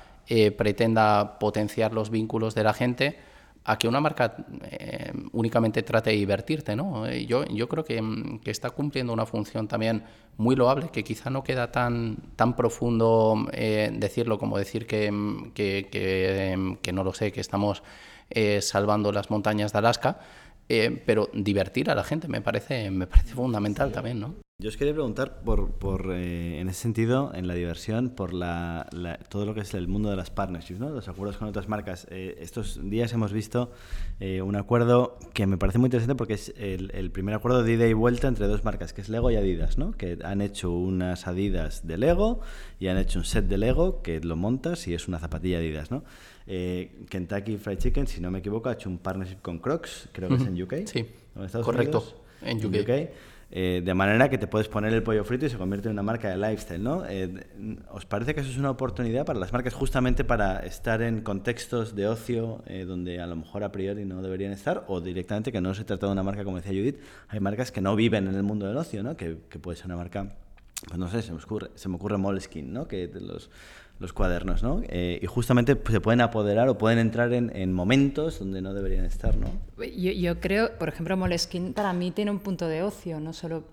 [0.56, 3.18] pretenda potenciar los vínculos de la gente
[3.64, 4.34] a que una marca
[5.32, 7.10] únicamente trate de divertirte, ¿no?
[7.10, 10.02] Yo, yo creo que, mm, que, está cumpliendo una función también
[10.38, 16.78] muy loable, que quizá no queda tan, tan profundo decirlo como decir mm, que, que,
[16.80, 17.82] que, no lo sé, que estamos
[18.60, 20.20] salvando las montañas de Alaska,
[20.68, 24.43] eh, pero divertir a la gente me parece, me parece fundamental también, ¿no?
[24.64, 28.88] Yo os quería preguntar, por, por eh, en ese sentido, en la diversión, por la,
[29.28, 30.88] todo lo que es el mundo de las partnerships, ¿no?
[30.88, 32.06] los acuerdos con otras marcas.
[32.10, 33.72] Eh, estos días hemos visto
[34.20, 37.86] un acuerdo que me parece muy interesante porque es el, el, primer acuerdo de ida
[37.86, 39.92] y vuelta entre dos marcas, que es Lego y Adidas, ¿no?
[39.92, 42.40] que han hecho unas Adidas de Lego
[42.80, 45.90] y han hecho un set de Lego que lo montas y es una zapatilla Adidas.
[45.90, 46.04] ¿no?
[46.46, 50.30] Eh, Kentucky Fried Chicken, si no me equivoco, ha hecho un partnership con Crocs, creo
[50.30, 50.74] que es en UK.
[50.86, 51.04] Sí,
[51.62, 52.02] correcto,
[52.40, 53.10] en UK.
[53.56, 56.02] Eh, de manera que te puedes poner el pollo frito y se convierte en una
[56.02, 57.04] marca de lifestyle, ¿no?
[57.06, 57.46] Eh,
[57.92, 61.94] ¿Os parece que eso es una oportunidad para las marcas justamente para estar en contextos
[61.94, 65.72] de ocio donde a lo mejor a priori no deberían estar o directamente que no
[65.72, 68.42] se trata de una marca como decía Judith, hay marcas que no viven en el
[68.42, 69.16] mundo del ocio, ¿no?
[69.16, 70.34] Que, que puede ser una marca
[70.86, 72.86] pues no sé, se me ocurre, se me ocurre Moleskine, ¿no?
[72.86, 73.50] Que los,
[74.00, 74.82] los cuadernos, ¿no?
[74.88, 79.04] Eh, y justamente se pueden apoderar o pueden entrar en, en momentos donde no deberían
[79.04, 79.48] estar, ¿no?
[79.78, 83.64] Yo, yo, creo, por ejemplo, Moleskine para mí tiene un punto de ocio, no solo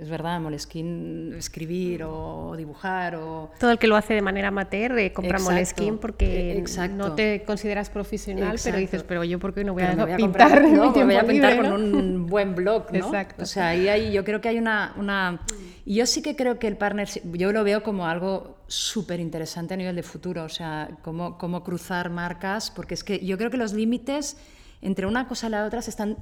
[0.00, 3.50] es verdad, Moleskine, escribir o dibujar o...
[3.58, 7.42] Todo el que lo hace de manera amateur eh, compra Moleskine porque e, no te
[7.42, 10.92] consideras profesional, pero dices, pero yo por qué no voy a, voy a pintar no,
[10.92, 12.98] voy a pintar con un buen blog, ¿no?
[12.98, 13.42] Exacto.
[13.42, 15.40] O sea, ahí hay, yo creo que hay una, una...
[15.84, 19.76] Yo sí que creo que el partnership, yo lo veo como algo súper interesante a
[19.76, 23.56] nivel de futuro, o sea, cómo, cómo cruzar marcas, porque es que yo creo que
[23.56, 24.36] los límites
[24.80, 26.16] entre una cosa y la otra se están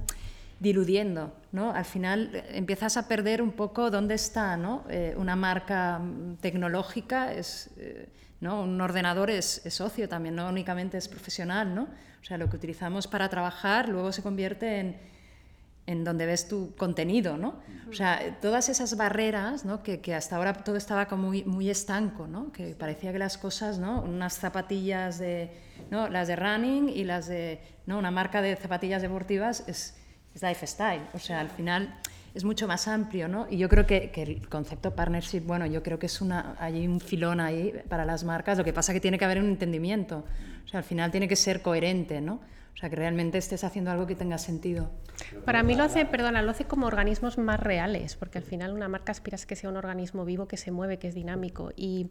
[0.58, 1.72] diludiendo, ¿no?
[1.72, 4.84] Al final eh, empiezas a perder un poco dónde está, ¿no?
[4.88, 8.08] Eh, una marca mm, tecnológica es, eh,
[8.40, 8.62] ¿no?
[8.62, 11.82] Un ordenador es, es, socio también, no únicamente es profesional, ¿no?
[12.22, 14.96] O sea, lo que utilizamos para trabajar luego se convierte en,
[15.86, 17.60] en donde ves tu contenido, ¿no?
[17.88, 19.82] O sea, todas esas barreras, ¿no?
[19.82, 22.50] Que, que hasta ahora todo estaba como muy, muy estanco, ¿no?
[22.50, 24.00] Que parecía que las cosas, ¿no?
[24.00, 25.50] Unas zapatillas de,
[25.90, 26.08] ¿no?
[26.08, 27.98] Las de running y las de, ¿no?
[27.98, 29.94] Una marca de zapatillas deportivas es
[30.36, 31.02] es lifestyle.
[31.14, 31.98] O sea, al final
[32.34, 33.46] es mucho más amplio, ¿no?
[33.50, 36.86] Y yo creo que, que, el concepto partnership, bueno, yo creo que es una, hay
[36.86, 39.46] un filón ahí para las marcas, lo que pasa es que tiene que haber un
[39.46, 40.24] entendimiento,
[40.64, 42.40] o sea, al final tiene que ser coherente, ¿no?
[42.74, 44.90] O sea, que realmente estés haciendo algo que tenga sentido.
[45.46, 48.86] Para mí lo hace, perdona, lo hace como organismos más reales, porque al final una
[48.86, 51.72] marca aspiras que sea un organismo vivo, que se mueve, que es dinámico.
[51.74, 52.10] Y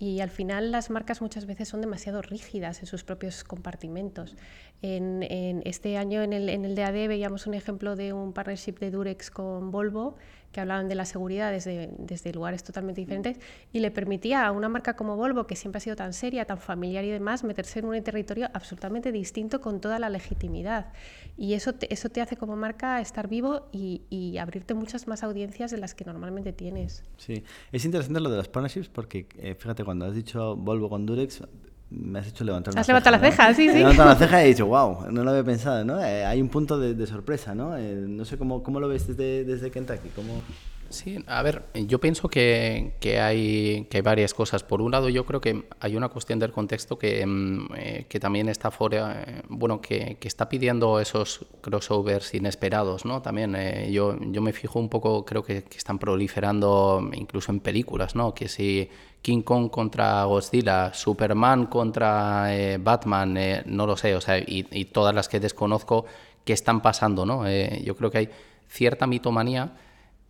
[0.00, 4.34] y al final las marcas muchas veces son demasiado rígidas en sus propios compartimentos.
[4.80, 5.22] En,
[5.66, 9.30] este año en el, en el DAD veíamos un ejemplo de un partnership de Durex
[9.30, 10.16] con Volvo
[10.52, 13.38] que hablaban de la seguridad desde, desde lugares totalmente diferentes
[13.72, 16.58] y le permitía a una marca como Volvo, que siempre ha sido tan seria, tan
[16.58, 20.92] familiar y demás, meterse en un territorio absolutamente distinto con toda la legitimidad.
[21.36, 25.22] Y eso te, eso te hace como marca estar vivo y, y abrirte muchas más
[25.22, 27.04] audiencias de las que normalmente tienes.
[27.16, 31.06] Sí, es interesante lo de las partnerships porque, eh, fíjate, cuando has dicho Volvo con
[31.06, 31.42] Durex,
[31.90, 33.76] me has hecho levantar Has levantado la ceja, sí, sí.
[33.76, 36.02] He levantado la ceja y he dicho, wow, no lo había pensado, ¿no?
[36.02, 37.76] Eh, hay un punto de, de sorpresa, ¿no?
[37.76, 40.42] Eh, no sé cómo, cómo lo ves desde, desde Kentucky, ¿cómo...?
[40.90, 44.64] Sí, a ver, yo pienso que, que, hay, que hay varias cosas.
[44.64, 48.18] Por un lado, yo creo que hay una cuestión del contexto que, mm, eh, que
[48.18, 53.22] también está fuera, eh, bueno, que, que, está pidiendo esos crossovers inesperados, ¿no?
[53.22, 57.60] También eh, yo, yo me fijo un poco, creo que, que, están proliferando incluso en
[57.60, 58.34] películas, ¿no?
[58.34, 58.90] Que si
[59.22, 62.48] King Kong contra Godzilla, Superman contra
[62.80, 66.06] Batman, no lo sé, o sea, y, todas las que desconozco
[66.44, 67.48] que están pasando, ¿no?
[67.48, 68.30] yo creo que hay
[68.68, 69.74] cierta mitomanía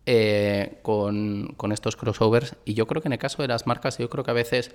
[0.05, 2.55] eh, con, con, estos crossovers.
[2.65, 4.73] Y yo creo que en el caso de las marcas, yo creo que a veces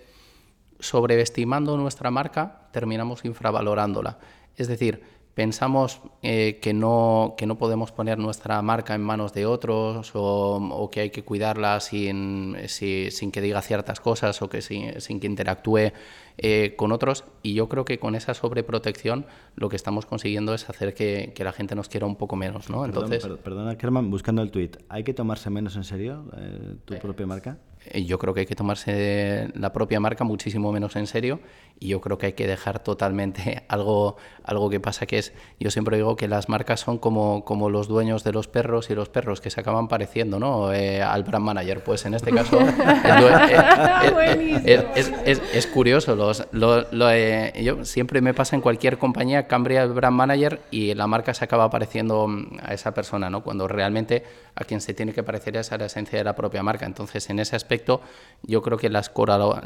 [0.78, 4.18] sobreestimando nuestra marca, terminamos infravalorándola.
[4.56, 5.02] Es decir,
[5.36, 10.88] pensamos eh, que, no, que no podemos poner nuestra marca en manos de otros o,
[10.90, 15.92] que hay que cuidarla sin, sin, que diga ciertas cosas o que sin que interactúe
[16.38, 17.24] eh, con otros.
[17.42, 21.44] Y yo creo que con esa sobreprotección lo que estamos consiguiendo es hacer que, que
[21.44, 22.70] la gente nos quiera un poco menos.
[22.70, 22.84] ¿no?
[22.84, 27.26] Entonces, perdona, Kerman, buscando el tweet, ¿hay que tomarse menos en serio eh, tu propia
[27.26, 27.58] marca?
[27.94, 31.40] yo creo que hay que tomarse la propia marca muchísimo menos en serio
[31.78, 35.70] y yo creo que hay que dejar totalmente algo, algo que pasa que es, yo
[35.70, 39.08] siempre digo que las marcas son como, como los dueños de los perros y los
[39.08, 40.72] perros que se acaban pareciendo ¿no?
[40.72, 41.82] Eh, al brand manager.
[41.82, 42.58] Pues en este caso
[44.64, 50.94] es, curioso, eh, yo siempre me pasa en cualquier compañía, cambia el brand manager y
[50.94, 53.42] la marca se acaba pareciendo mm, a esa persona, ¿no?
[53.42, 56.62] cuando realmente a quien se tiene que parecer es a la esencia de la propia
[56.62, 56.86] marca.
[56.86, 58.00] Entonces en ese aspecto
[58.42, 59.12] yo creo que las,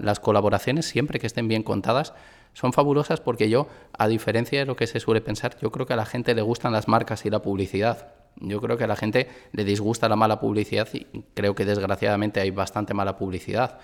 [0.01, 2.13] las colaboraciones siempre que estén bien contadas
[2.53, 5.93] son fabulosas porque yo, a diferencia de lo que se suele pensar, yo creo que
[5.93, 8.09] a la gente le gustan las marcas y la publicidad.
[8.37, 12.41] Yo creo que a la gente le disgusta la mala publicidad y creo que desgraciadamente
[12.41, 13.79] hay bastante mala publicidad.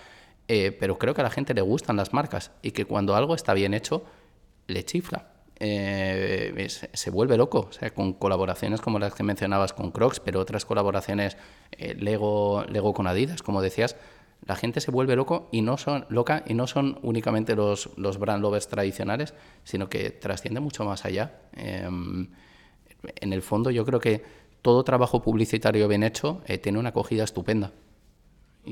[0.48, 3.34] Eh, pero creo que a la gente le gustan las marcas y que cuando algo
[3.34, 4.04] está bien hecho,
[4.66, 5.28] le chifla.
[5.58, 10.40] Eh, se, vuelve loco, o sea, con colaboraciones como las que mencionabas con Crocs, pero
[10.40, 11.38] otras colaboraciones
[11.72, 13.96] eh, Lego, con Adidas, como decías,
[14.44, 18.18] la gente se vuelve loco y no son loca y no son únicamente los, los
[18.18, 19.32] brand lovers tradicionales,
[19.64, 21.40] sino que trasciende mucho más allá.
[21.54, 22.28] Em,
[23.20, 24.22] en el fondo yo creo que
[24.60, 27.72] todo trabajo publicitario bien hecho eh, tiene una acogida estupenda.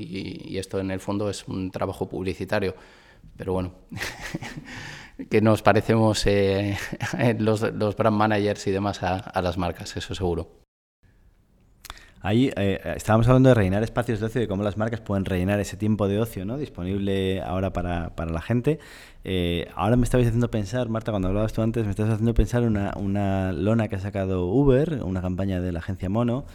[0.05, 2.75] Y, esto en el fondo es un trabajo publicitario.
[3.37, 3.73] Pero bueno,
[5.29, 6.77] que nos parecemos eh,
[7.39, 10.65] los, los, brand managers y demás a las marcas, eso seguro.
[12.25, 15.59] Ahí eh, estábamos hablando de rellenar espacios de ocio y cómo las marcas pueden rellenar
[15.59, 16.57] ese tiempo de ocio ¿no?
[16.57, 18.79] disponible ahora para, para la gente.
[19.23, 22.63] Eh, ahora me estabais haciendo pensar, Marta, cuando hablabas tú antes, me estabas haciendo pensar
[22.63, 26.45] una, una lona que ha sacado Uber, una campaña de la agencia Mono,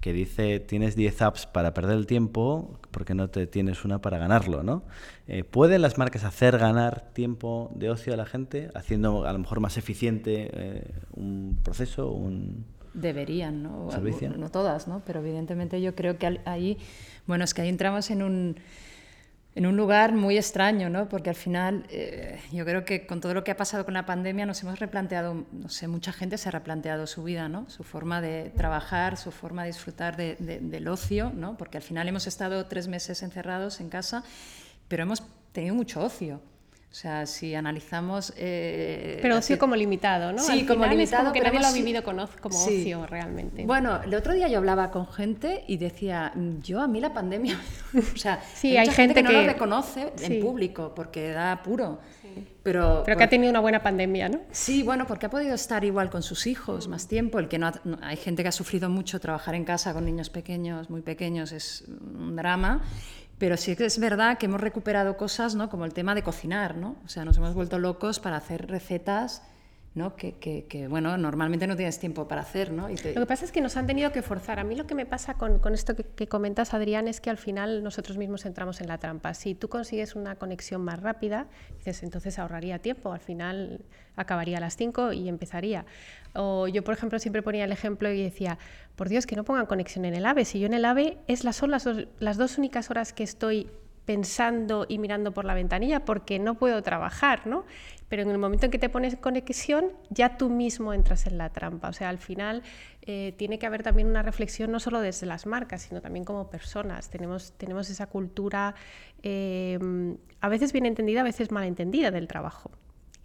[0.00, 4.18] que dice tienes 10 apps para perder el tiempo porque no te tienes una para
[4.18, 4.82] ganarlo, ¿no?
[5.26, 9.38] Eh, ¿Pueden las marcas hacer ganar tiempo de ocio a la gente haciendo a lo
[9.38, 13.88] mejor más eficiente un proceso, un deberían, ¿no?
[14.36, 15.02] No todas, ¿no?
[15.06, 16.78] Pero evidentemente yo creo que ahí,
[17.26, 18.56] bueno, es que ahí entramos en un,
[19.54, 21.08] en un lugar muy extraño, ¿no?
[21.08, 24.06] Porque al final eh, yo creo que con todo lo que ha pasado con la
[24.06, 27.68] pandemia nos hemos replanteado, no sé, mucha gente se ha replanteado su vida, ¿no?
[27.68, 31.56] Su forma de trabajar, su forma de disfrutar del ocio, ¿no?
[31.56, 34.22] Porque al final hemos estado tres meses encerrados en casa,
[34.86, 36.40] pero hemos tenido mucho ocio.
[36.90, 38.32] O sea, si analizamos...
[38.36, 40.42] Eh, pero ocio como limitado, ¿no?
[40.42, 41.32] Sí, como limitado.
[41.32, 43.64] que nadie lo ha vivido como ocio realmente.
[43.64, 47.60] Bueno, el otro día yo hablaba con gente y decía, yo a mí la pandemia...
[47.96, 52.00] o sea, sí, hay, gente, que, no lo reconoce en público porque da apuro.
[52.62, 54.40] Pero, pero que ha tenido una buena pandemia, ¿no?
[54.50, 57.38] Sí, bueno, porque ha podido estar igual con sus hijos más tiempo.
[57.38, 57.72] El que no,
[58.02, 61.84] hay gente que ha sufrido mucho trabajar en casa con niños pequeños, muy pequeños, es
[61.88, 62.82] un drama.
[63.40, 65.70] Pero sí que es verdad que hemos recuperado cosas, ¿no?
[65.70, 66.96] Como el tema de cocinar, ¿no?
[67.06, 69.42] O sea, nos hemos vuelto locos para hacer recetas
[70.16, 72.72] Que, bueno, normalmente no tienes tiempo para hacer.
[72.72, 72.88] ¿no?
[72.88, 74.60] Lo que pasa es que nos han tenido que forzar.
[74.60, 77.38] A mí lo que me pasa con, con esto que, comentas, Adrián, es que al
[77.38, 79.34] final nosotros mismos entramos en la trampa.
[79.34, 81.48] Si tú consigues una conexión más rápida,
[81.78, 83.12] dices, entonces ahorraría tiempo.
[83.12, 83.80] Al final
[84.14, 85.84] acabaría a las 5 y empezaría.
[86.34, 88.58] O yo, por ejemplo, siempre ponía el ejemplo y decía,
[88.94, 90.44] por Dios, que no pongan conexión en el AVE.
[90.44, 91.88] Si yo en el AVE es las, son las
[92.20, 93.68] las dos únicas horas que estoy
[94.10, 97.64] pensando y mirando por la ventanilla porque no puedo trabajar, ¿no?
[98.08, 101.50] Pero en el momento en que te pones conexión, ya tú mismo entras en la
[101.50, 101.90] trampa.
[101.90, 102.64] O sea, al final
[103.02, 106.50] eh, tiene que haber también una reflexión no solo desde las marcas, sino también como
[106.50, 107.08] personas.
[107.08, 108.74] Tenemos, tenemos esa cultura
[109.22, 109.78] eh,
[110.40, 112.72] a veces bien entendida, a veces mal entendida del trabajo.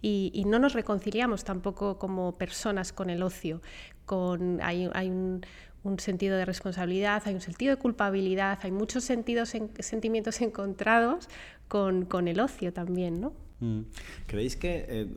[0.02, 3.60] Y, no nos reconciliamos tampoco como personas con el ocio.
[4.04, 5.44] Con, hay, hay un,
[5.82, 11.28] un sentido de responsabilidad, hay un sentido de culpabilidad, hay muchos sentidos sentimientos encontrados
[11.68, 13.32] con, con, el ocio también, ¿no?
[13.60, 13.82] Mm.
[14.26, 15.08] ¿Creéis que, eh,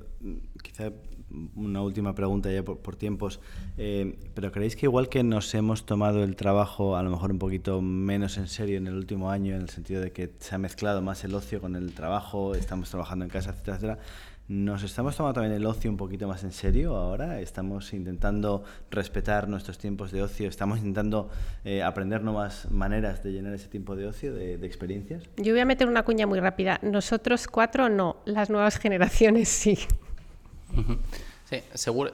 [0.63, 0.91] quizá
[1.55, 3.39] una última pregunta ya por, tiempos,
[3.77, 7.39] eh, pero creéis que igual que nos hemos tomado el trabajo a lo mejor un
[7.39, 10.57] poquito menos en serio en el último año, en el sentido de que se ha
[10.57, 13.99] mezclado más el ocio con el trabajo, estamos trabajando en casa, etcétera, etcétera,
[14.49, 19.47] nos estamos tomando también el ocio un poquito más en serio ahora, estamos intentando respetar
[19.47, 21.29] nuestros tiempos de ocio, estamos intentando
[21.63, 25.23] eh, aprender nuevas maneras de llenar ese tiempo de ocio, de, experiencias.
[25.37, 26.79] Yo voy a meter una cuña muy rápida.
[26.81, 29.77] Nosotros cuatro no, las nuevas generaciones sí.
[31.45, 31.57] Sí,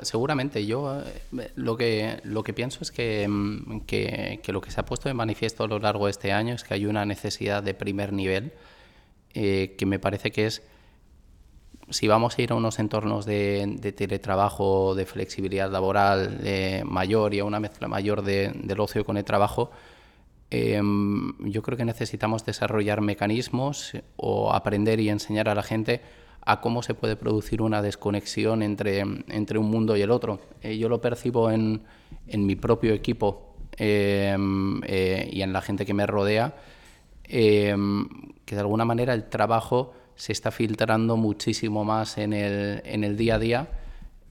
[0.01, 0.65] seguramente.
[0.65, 4.85] Yo eh, lo, que, lo que pienso es mm, que, que, lo que se ha
[4.85, 7.73] puesto de manifiesto a lo largo de este año es que hay una necesidad de
[7.73, 8.51] primer nivel
[9.33, 10.63] eh, que me parece que es
[11.89, 16.39] si vamos a ir a unos entornos de, teletrabajo, de flexibilidad laboral
[16.85, 19.71] mayor y a una mezcla mayor del ocio con el trabajo,
[20.49, 26.01] em, yo creo que necesitamos desarrollar mecanismos o aprender y enseñar a la gente
[26.45, 30.39] a cómo se puede producir una desconexión entre, entre un mundo y el otro.
[30.61, 31.81] Eh, yo lo percibo en,
[32.27, 36.55] en mi propio equipo em, eh, y en la gente que me rodea,
[37.23, 38.07] em,
[38.45, 43.17] que de alguna manera el trabajo se está filtrando muchísimo más en el, en el
[43.17, 43.67] día a día.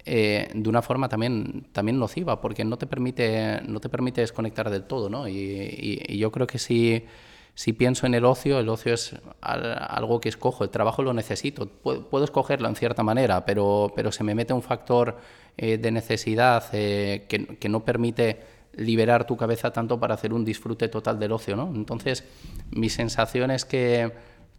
[0.07, 4.69] Eh, de una forma también, también nociva, porque no te permite, no te permite desconectar
[4.69, 5.27] del todo, ¿no?
[5.27, 7.07] Y, yo creo que si,
[7.73, 12.25] pienso en el ocio, el ocio es algo que escojo, el trabajo lo necesito, puedo,
[12.25, 15.17] escogerlo en cierta manera, pero, pero se me mete un factor
[15.57, 18.41] eh, de necesidad eh, que, que, no permite
[18.75, 21.73] liberar tu cabeza tanto para hacer un disfrute total del ocio, ¿no?
[21.75, 22.25] Entonces,
[22.71, 24.13] mi sensación es que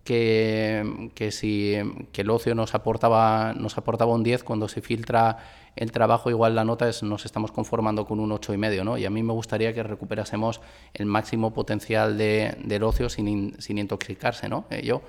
[0.05, 1.75] que, que si
[2.13, 5.39] que el ocio nos aportaba, nos aportaba un 10, cuando se filtra
[5.75, 8.97] el trabajo igual la nota es nos estamos conformando con un 8,5, y medio, ¿no?
[8.97, 10.61] Y a mí me gustaría que recuperásemos
[10.93, 14.65] el máximo potencial de, del ocio sin, sin intoxicarse, ¿no?
[14.69, 15.01] Eh, yo,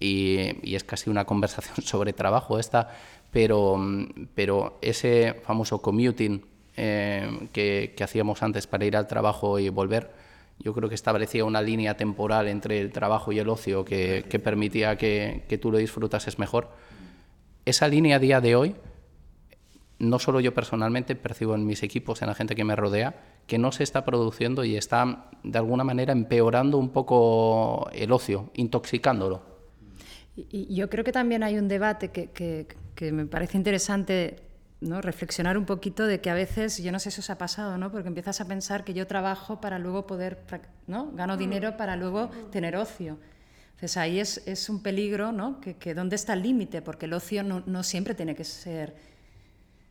[0.00, 2.88] y, y, es casi una conversación sobre trabajo esta,
[3.30, 3.78] pero,
[4.34, 6.42] pero ese famoso commuting
[6.76, 10.10] eh, que, que hacíamos antes para ir al trabajo y volver,
[10.60, 14.96] yo creo que establecía una línea temporal entre el trabajo y el ocio que, permitía
[14.96, 16.70] que, tú lo disfrutases mejor.
[17.64, 18.74] Esa línea día de hoy,
[19.98, 23.14] no solo yo personalmente percibo en mis equipos, en la gente que me rodea,
[23.46, 28.50] que no se está produciendo y está de alguna manera empeorando un poco el ocio,
[28.54, 29.42] intoxicándolo.
[30.36, 34.47] Y yo creo que también hay un debate que me parece interesante
[34.80, 35.00] ¿no?
[35.00, 37.90] reflexionar un poquito de que a veces, yo no sé si os ha pasado, ¿no?
[37.90, 40.38] porque empiezas a pensar que yo trabajo para luego poder,
[40.86, 41.10] ¿no?
[41.12, 41.38] gano mm.
[41.38, 43.18] dinero para luego tener ocio.
[43.78, 45.60] Entonces ahí es, es un peligro, ¿no?
[45.60, 46.82] Que, que ¿dónde está el límite?
[46.82, 48.96] Porque el ocio no, no, siempre tiene que ser,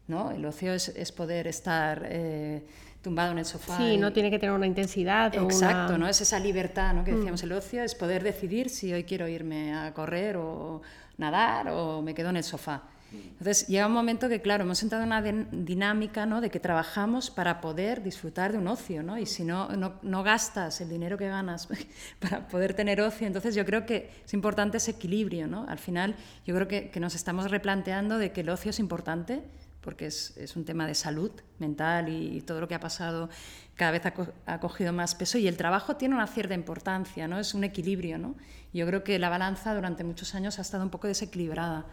[0.10, 0.32] ¿no?
[0.32, 2.66] El ocio es, es poder estar eh,
[3.02, 3.78] tumbado en el sofá.
[3.78, 5.34] Sí, no tiene que tener una intensidad.
[5.34, 6.06] Exacto, ¿no?
[6.06, 7.06] Es esa libertad, ¿no?
[7.06, 7.16] Que mm.
[7.16, 10.82] decíamos, el ocio es poder decidir si hoy quiero irme a correr o
[11.18, 12.84] nadar o me quedo en el sofá.
[13.12, 16.42] Entonces llega un momento que, claro, hemos entrado en una dinámica ¿no?
[16.42, 19.18] de que trabajamos para poder disfrutar de un ocio, ¿no?
[19.18, 21.68] Y si no, no, gastas el dinero que ganas
[22.20, 25.66] para poder tener ocio, entonces yo creo que es importante ese equilibrio, ¿no?
[25.70, 29.44] Al final yo creo que, que nos estamos replanteando de que el ocio es importante,
[29.88, 33.30] porque es, es, un tema de salud mental y, todo lo que ha pasado
[33.78, 34.02] cada vez
[34.46, 37.40] ha, cogido más peso y el trabajo tiene una cierta importancia, ¿no?
[37.40, 38.36] Es un equilibrio, ¿no?
[38.74, 41.86] Yo creo que la balanza durante muchos años ha estado un poco desequilibrada.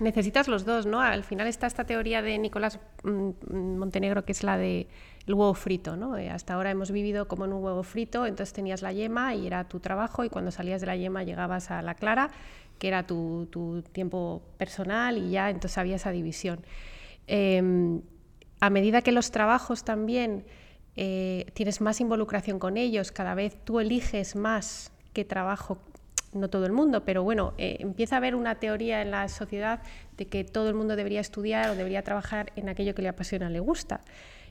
[0.00, 1.00] Necesitas los dos, ¿no?
[1.00, 4.86] Al final está esta teoría de Nicolás mm, Montenegro, que es la de
[5.26, 6.16] el huevo frito, ¿no?
[6.16, 9.46] Eh, hasta ahora hemos vivido como en un huevo frito, entonces tenías la yema y
[9.46, 12.30] era tu trabajo y cuando salías de la yema llegabas a la clara,
[12.78, 13.48] que era tu,
[13.92, 16.60] tiempo personal y ya entonces había esa división.
[17.26, 18.00] Em,
[18.60, 20.46] a medida que los trabajos también
[20.96, 25.78] eh, tienes más involucración con ellos, cada vez tú eliges más qué trabajo
[26.32, 29.80] no todo el mundo, pero bueno, eh, empieza a haber una teoría en la sociedad
[30.16, 33.48] de que todo el mundo debería estudiar o debería trabajar en aquello que le apasiona,
[33.48, 34.00] le gusta.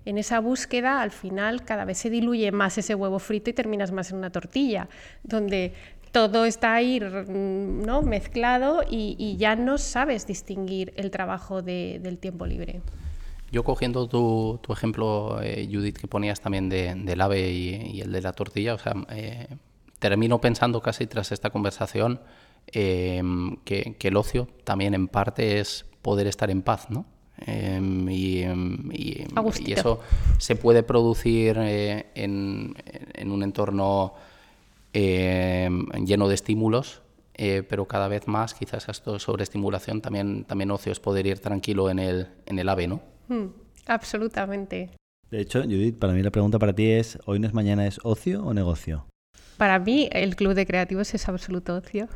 [0.05, 3.91] En esa búsqueda, al final, cada vez se diluye más ese huevo frito y terminas
[3.91, 4.87] más en una tortilla,
[5.23, 5.73] donde
[6.11, 8.01] todo está ahí ¿no?
[8.01, 12.81] mezclado y, ya no sabes distinguir el trabajo del tiempo libre.
[13.51, 18.33] Yo cogiendo tu, ejemplo, eh, Judith, que ponías también del ave y, el de la
[18.33, 19.47] tortilla, o sea, eh,
[19.99, 22.21] termino pensando casi tras esta conversación
[22.67, 27.05] em, que, el ocio también en parte es poder estar en paz, ¿no?
[27.45, 29.25] Em, em, y,
[29.71, 29.99] eso
[30.39, 32.75] se puede producir eh, en,
[33.31, 34.15] un entorno
[34.93, 37.03] lleno de estímulos,
[37.35, 41.91] eh, pero cada vez más quizás esto sobreestimulación también, también ocio es poder ir tranquilo
[41.91, 43.01] en el, en el ave, ¿no?
[43.27, 43.47] Hmm,
[43.85, 44.89] absolutamente.
[45.29, 47.99] De hecho, Judith, para mí la pregunta para ti es, ¿hoy no es mañana es
[48.03, 49.05] ocio o negocio?
[49.57, 52.07] Para mí, el Club de Creativos es absoluto ocio.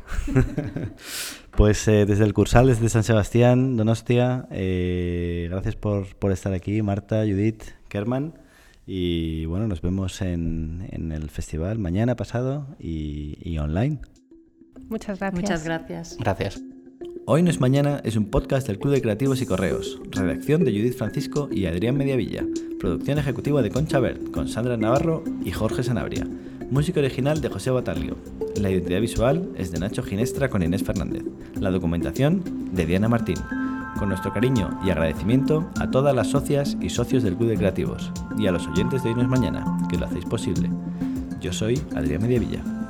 [1.56, 7.22] pues eh, desde el Cursal, desde San Sebastián, Donostia, eh, gracias por, estar aquí, Marta,
[7.22, 8.34] Judith, Kerman.
[8.86, 13.98] Y bueno, nos vemos en, el festival mañana pasado y, y online.
[14.88, 15.42] Muchas gracias.
[15.42, 16.16] Muchas gracias.
[16.18, 16.62] Gracias.
[17.24, 20.00] Hoy no es mañana es un podcast del Club de Creativos y Correos.
[20.10, 22.44] Redacción de Judith Francisco y Adrián Mediavilla.
[22.80, 26.26] Producción ejecutiva de Concha Bert con Sandra Navarro y Jorge Sanabria.
[26.72, 28.16] Música original de José Batalio.
[28.56, 31.22] La identidad visual es de Nacho Ginestra con Inés Fernández.
[31.60, 32.42] La documentación
[32.72, 33.36] de Diana Martín.
[33.98, 38.10] Con nuestro cariño y agradecimiento a todas las socias y socios del Club de Creativos
[38.38, 40.70] y a los oyentes de es Mañana, que lo hacéis posible.
[41.42, 42.81] Yo soy Adrián Mediavilla.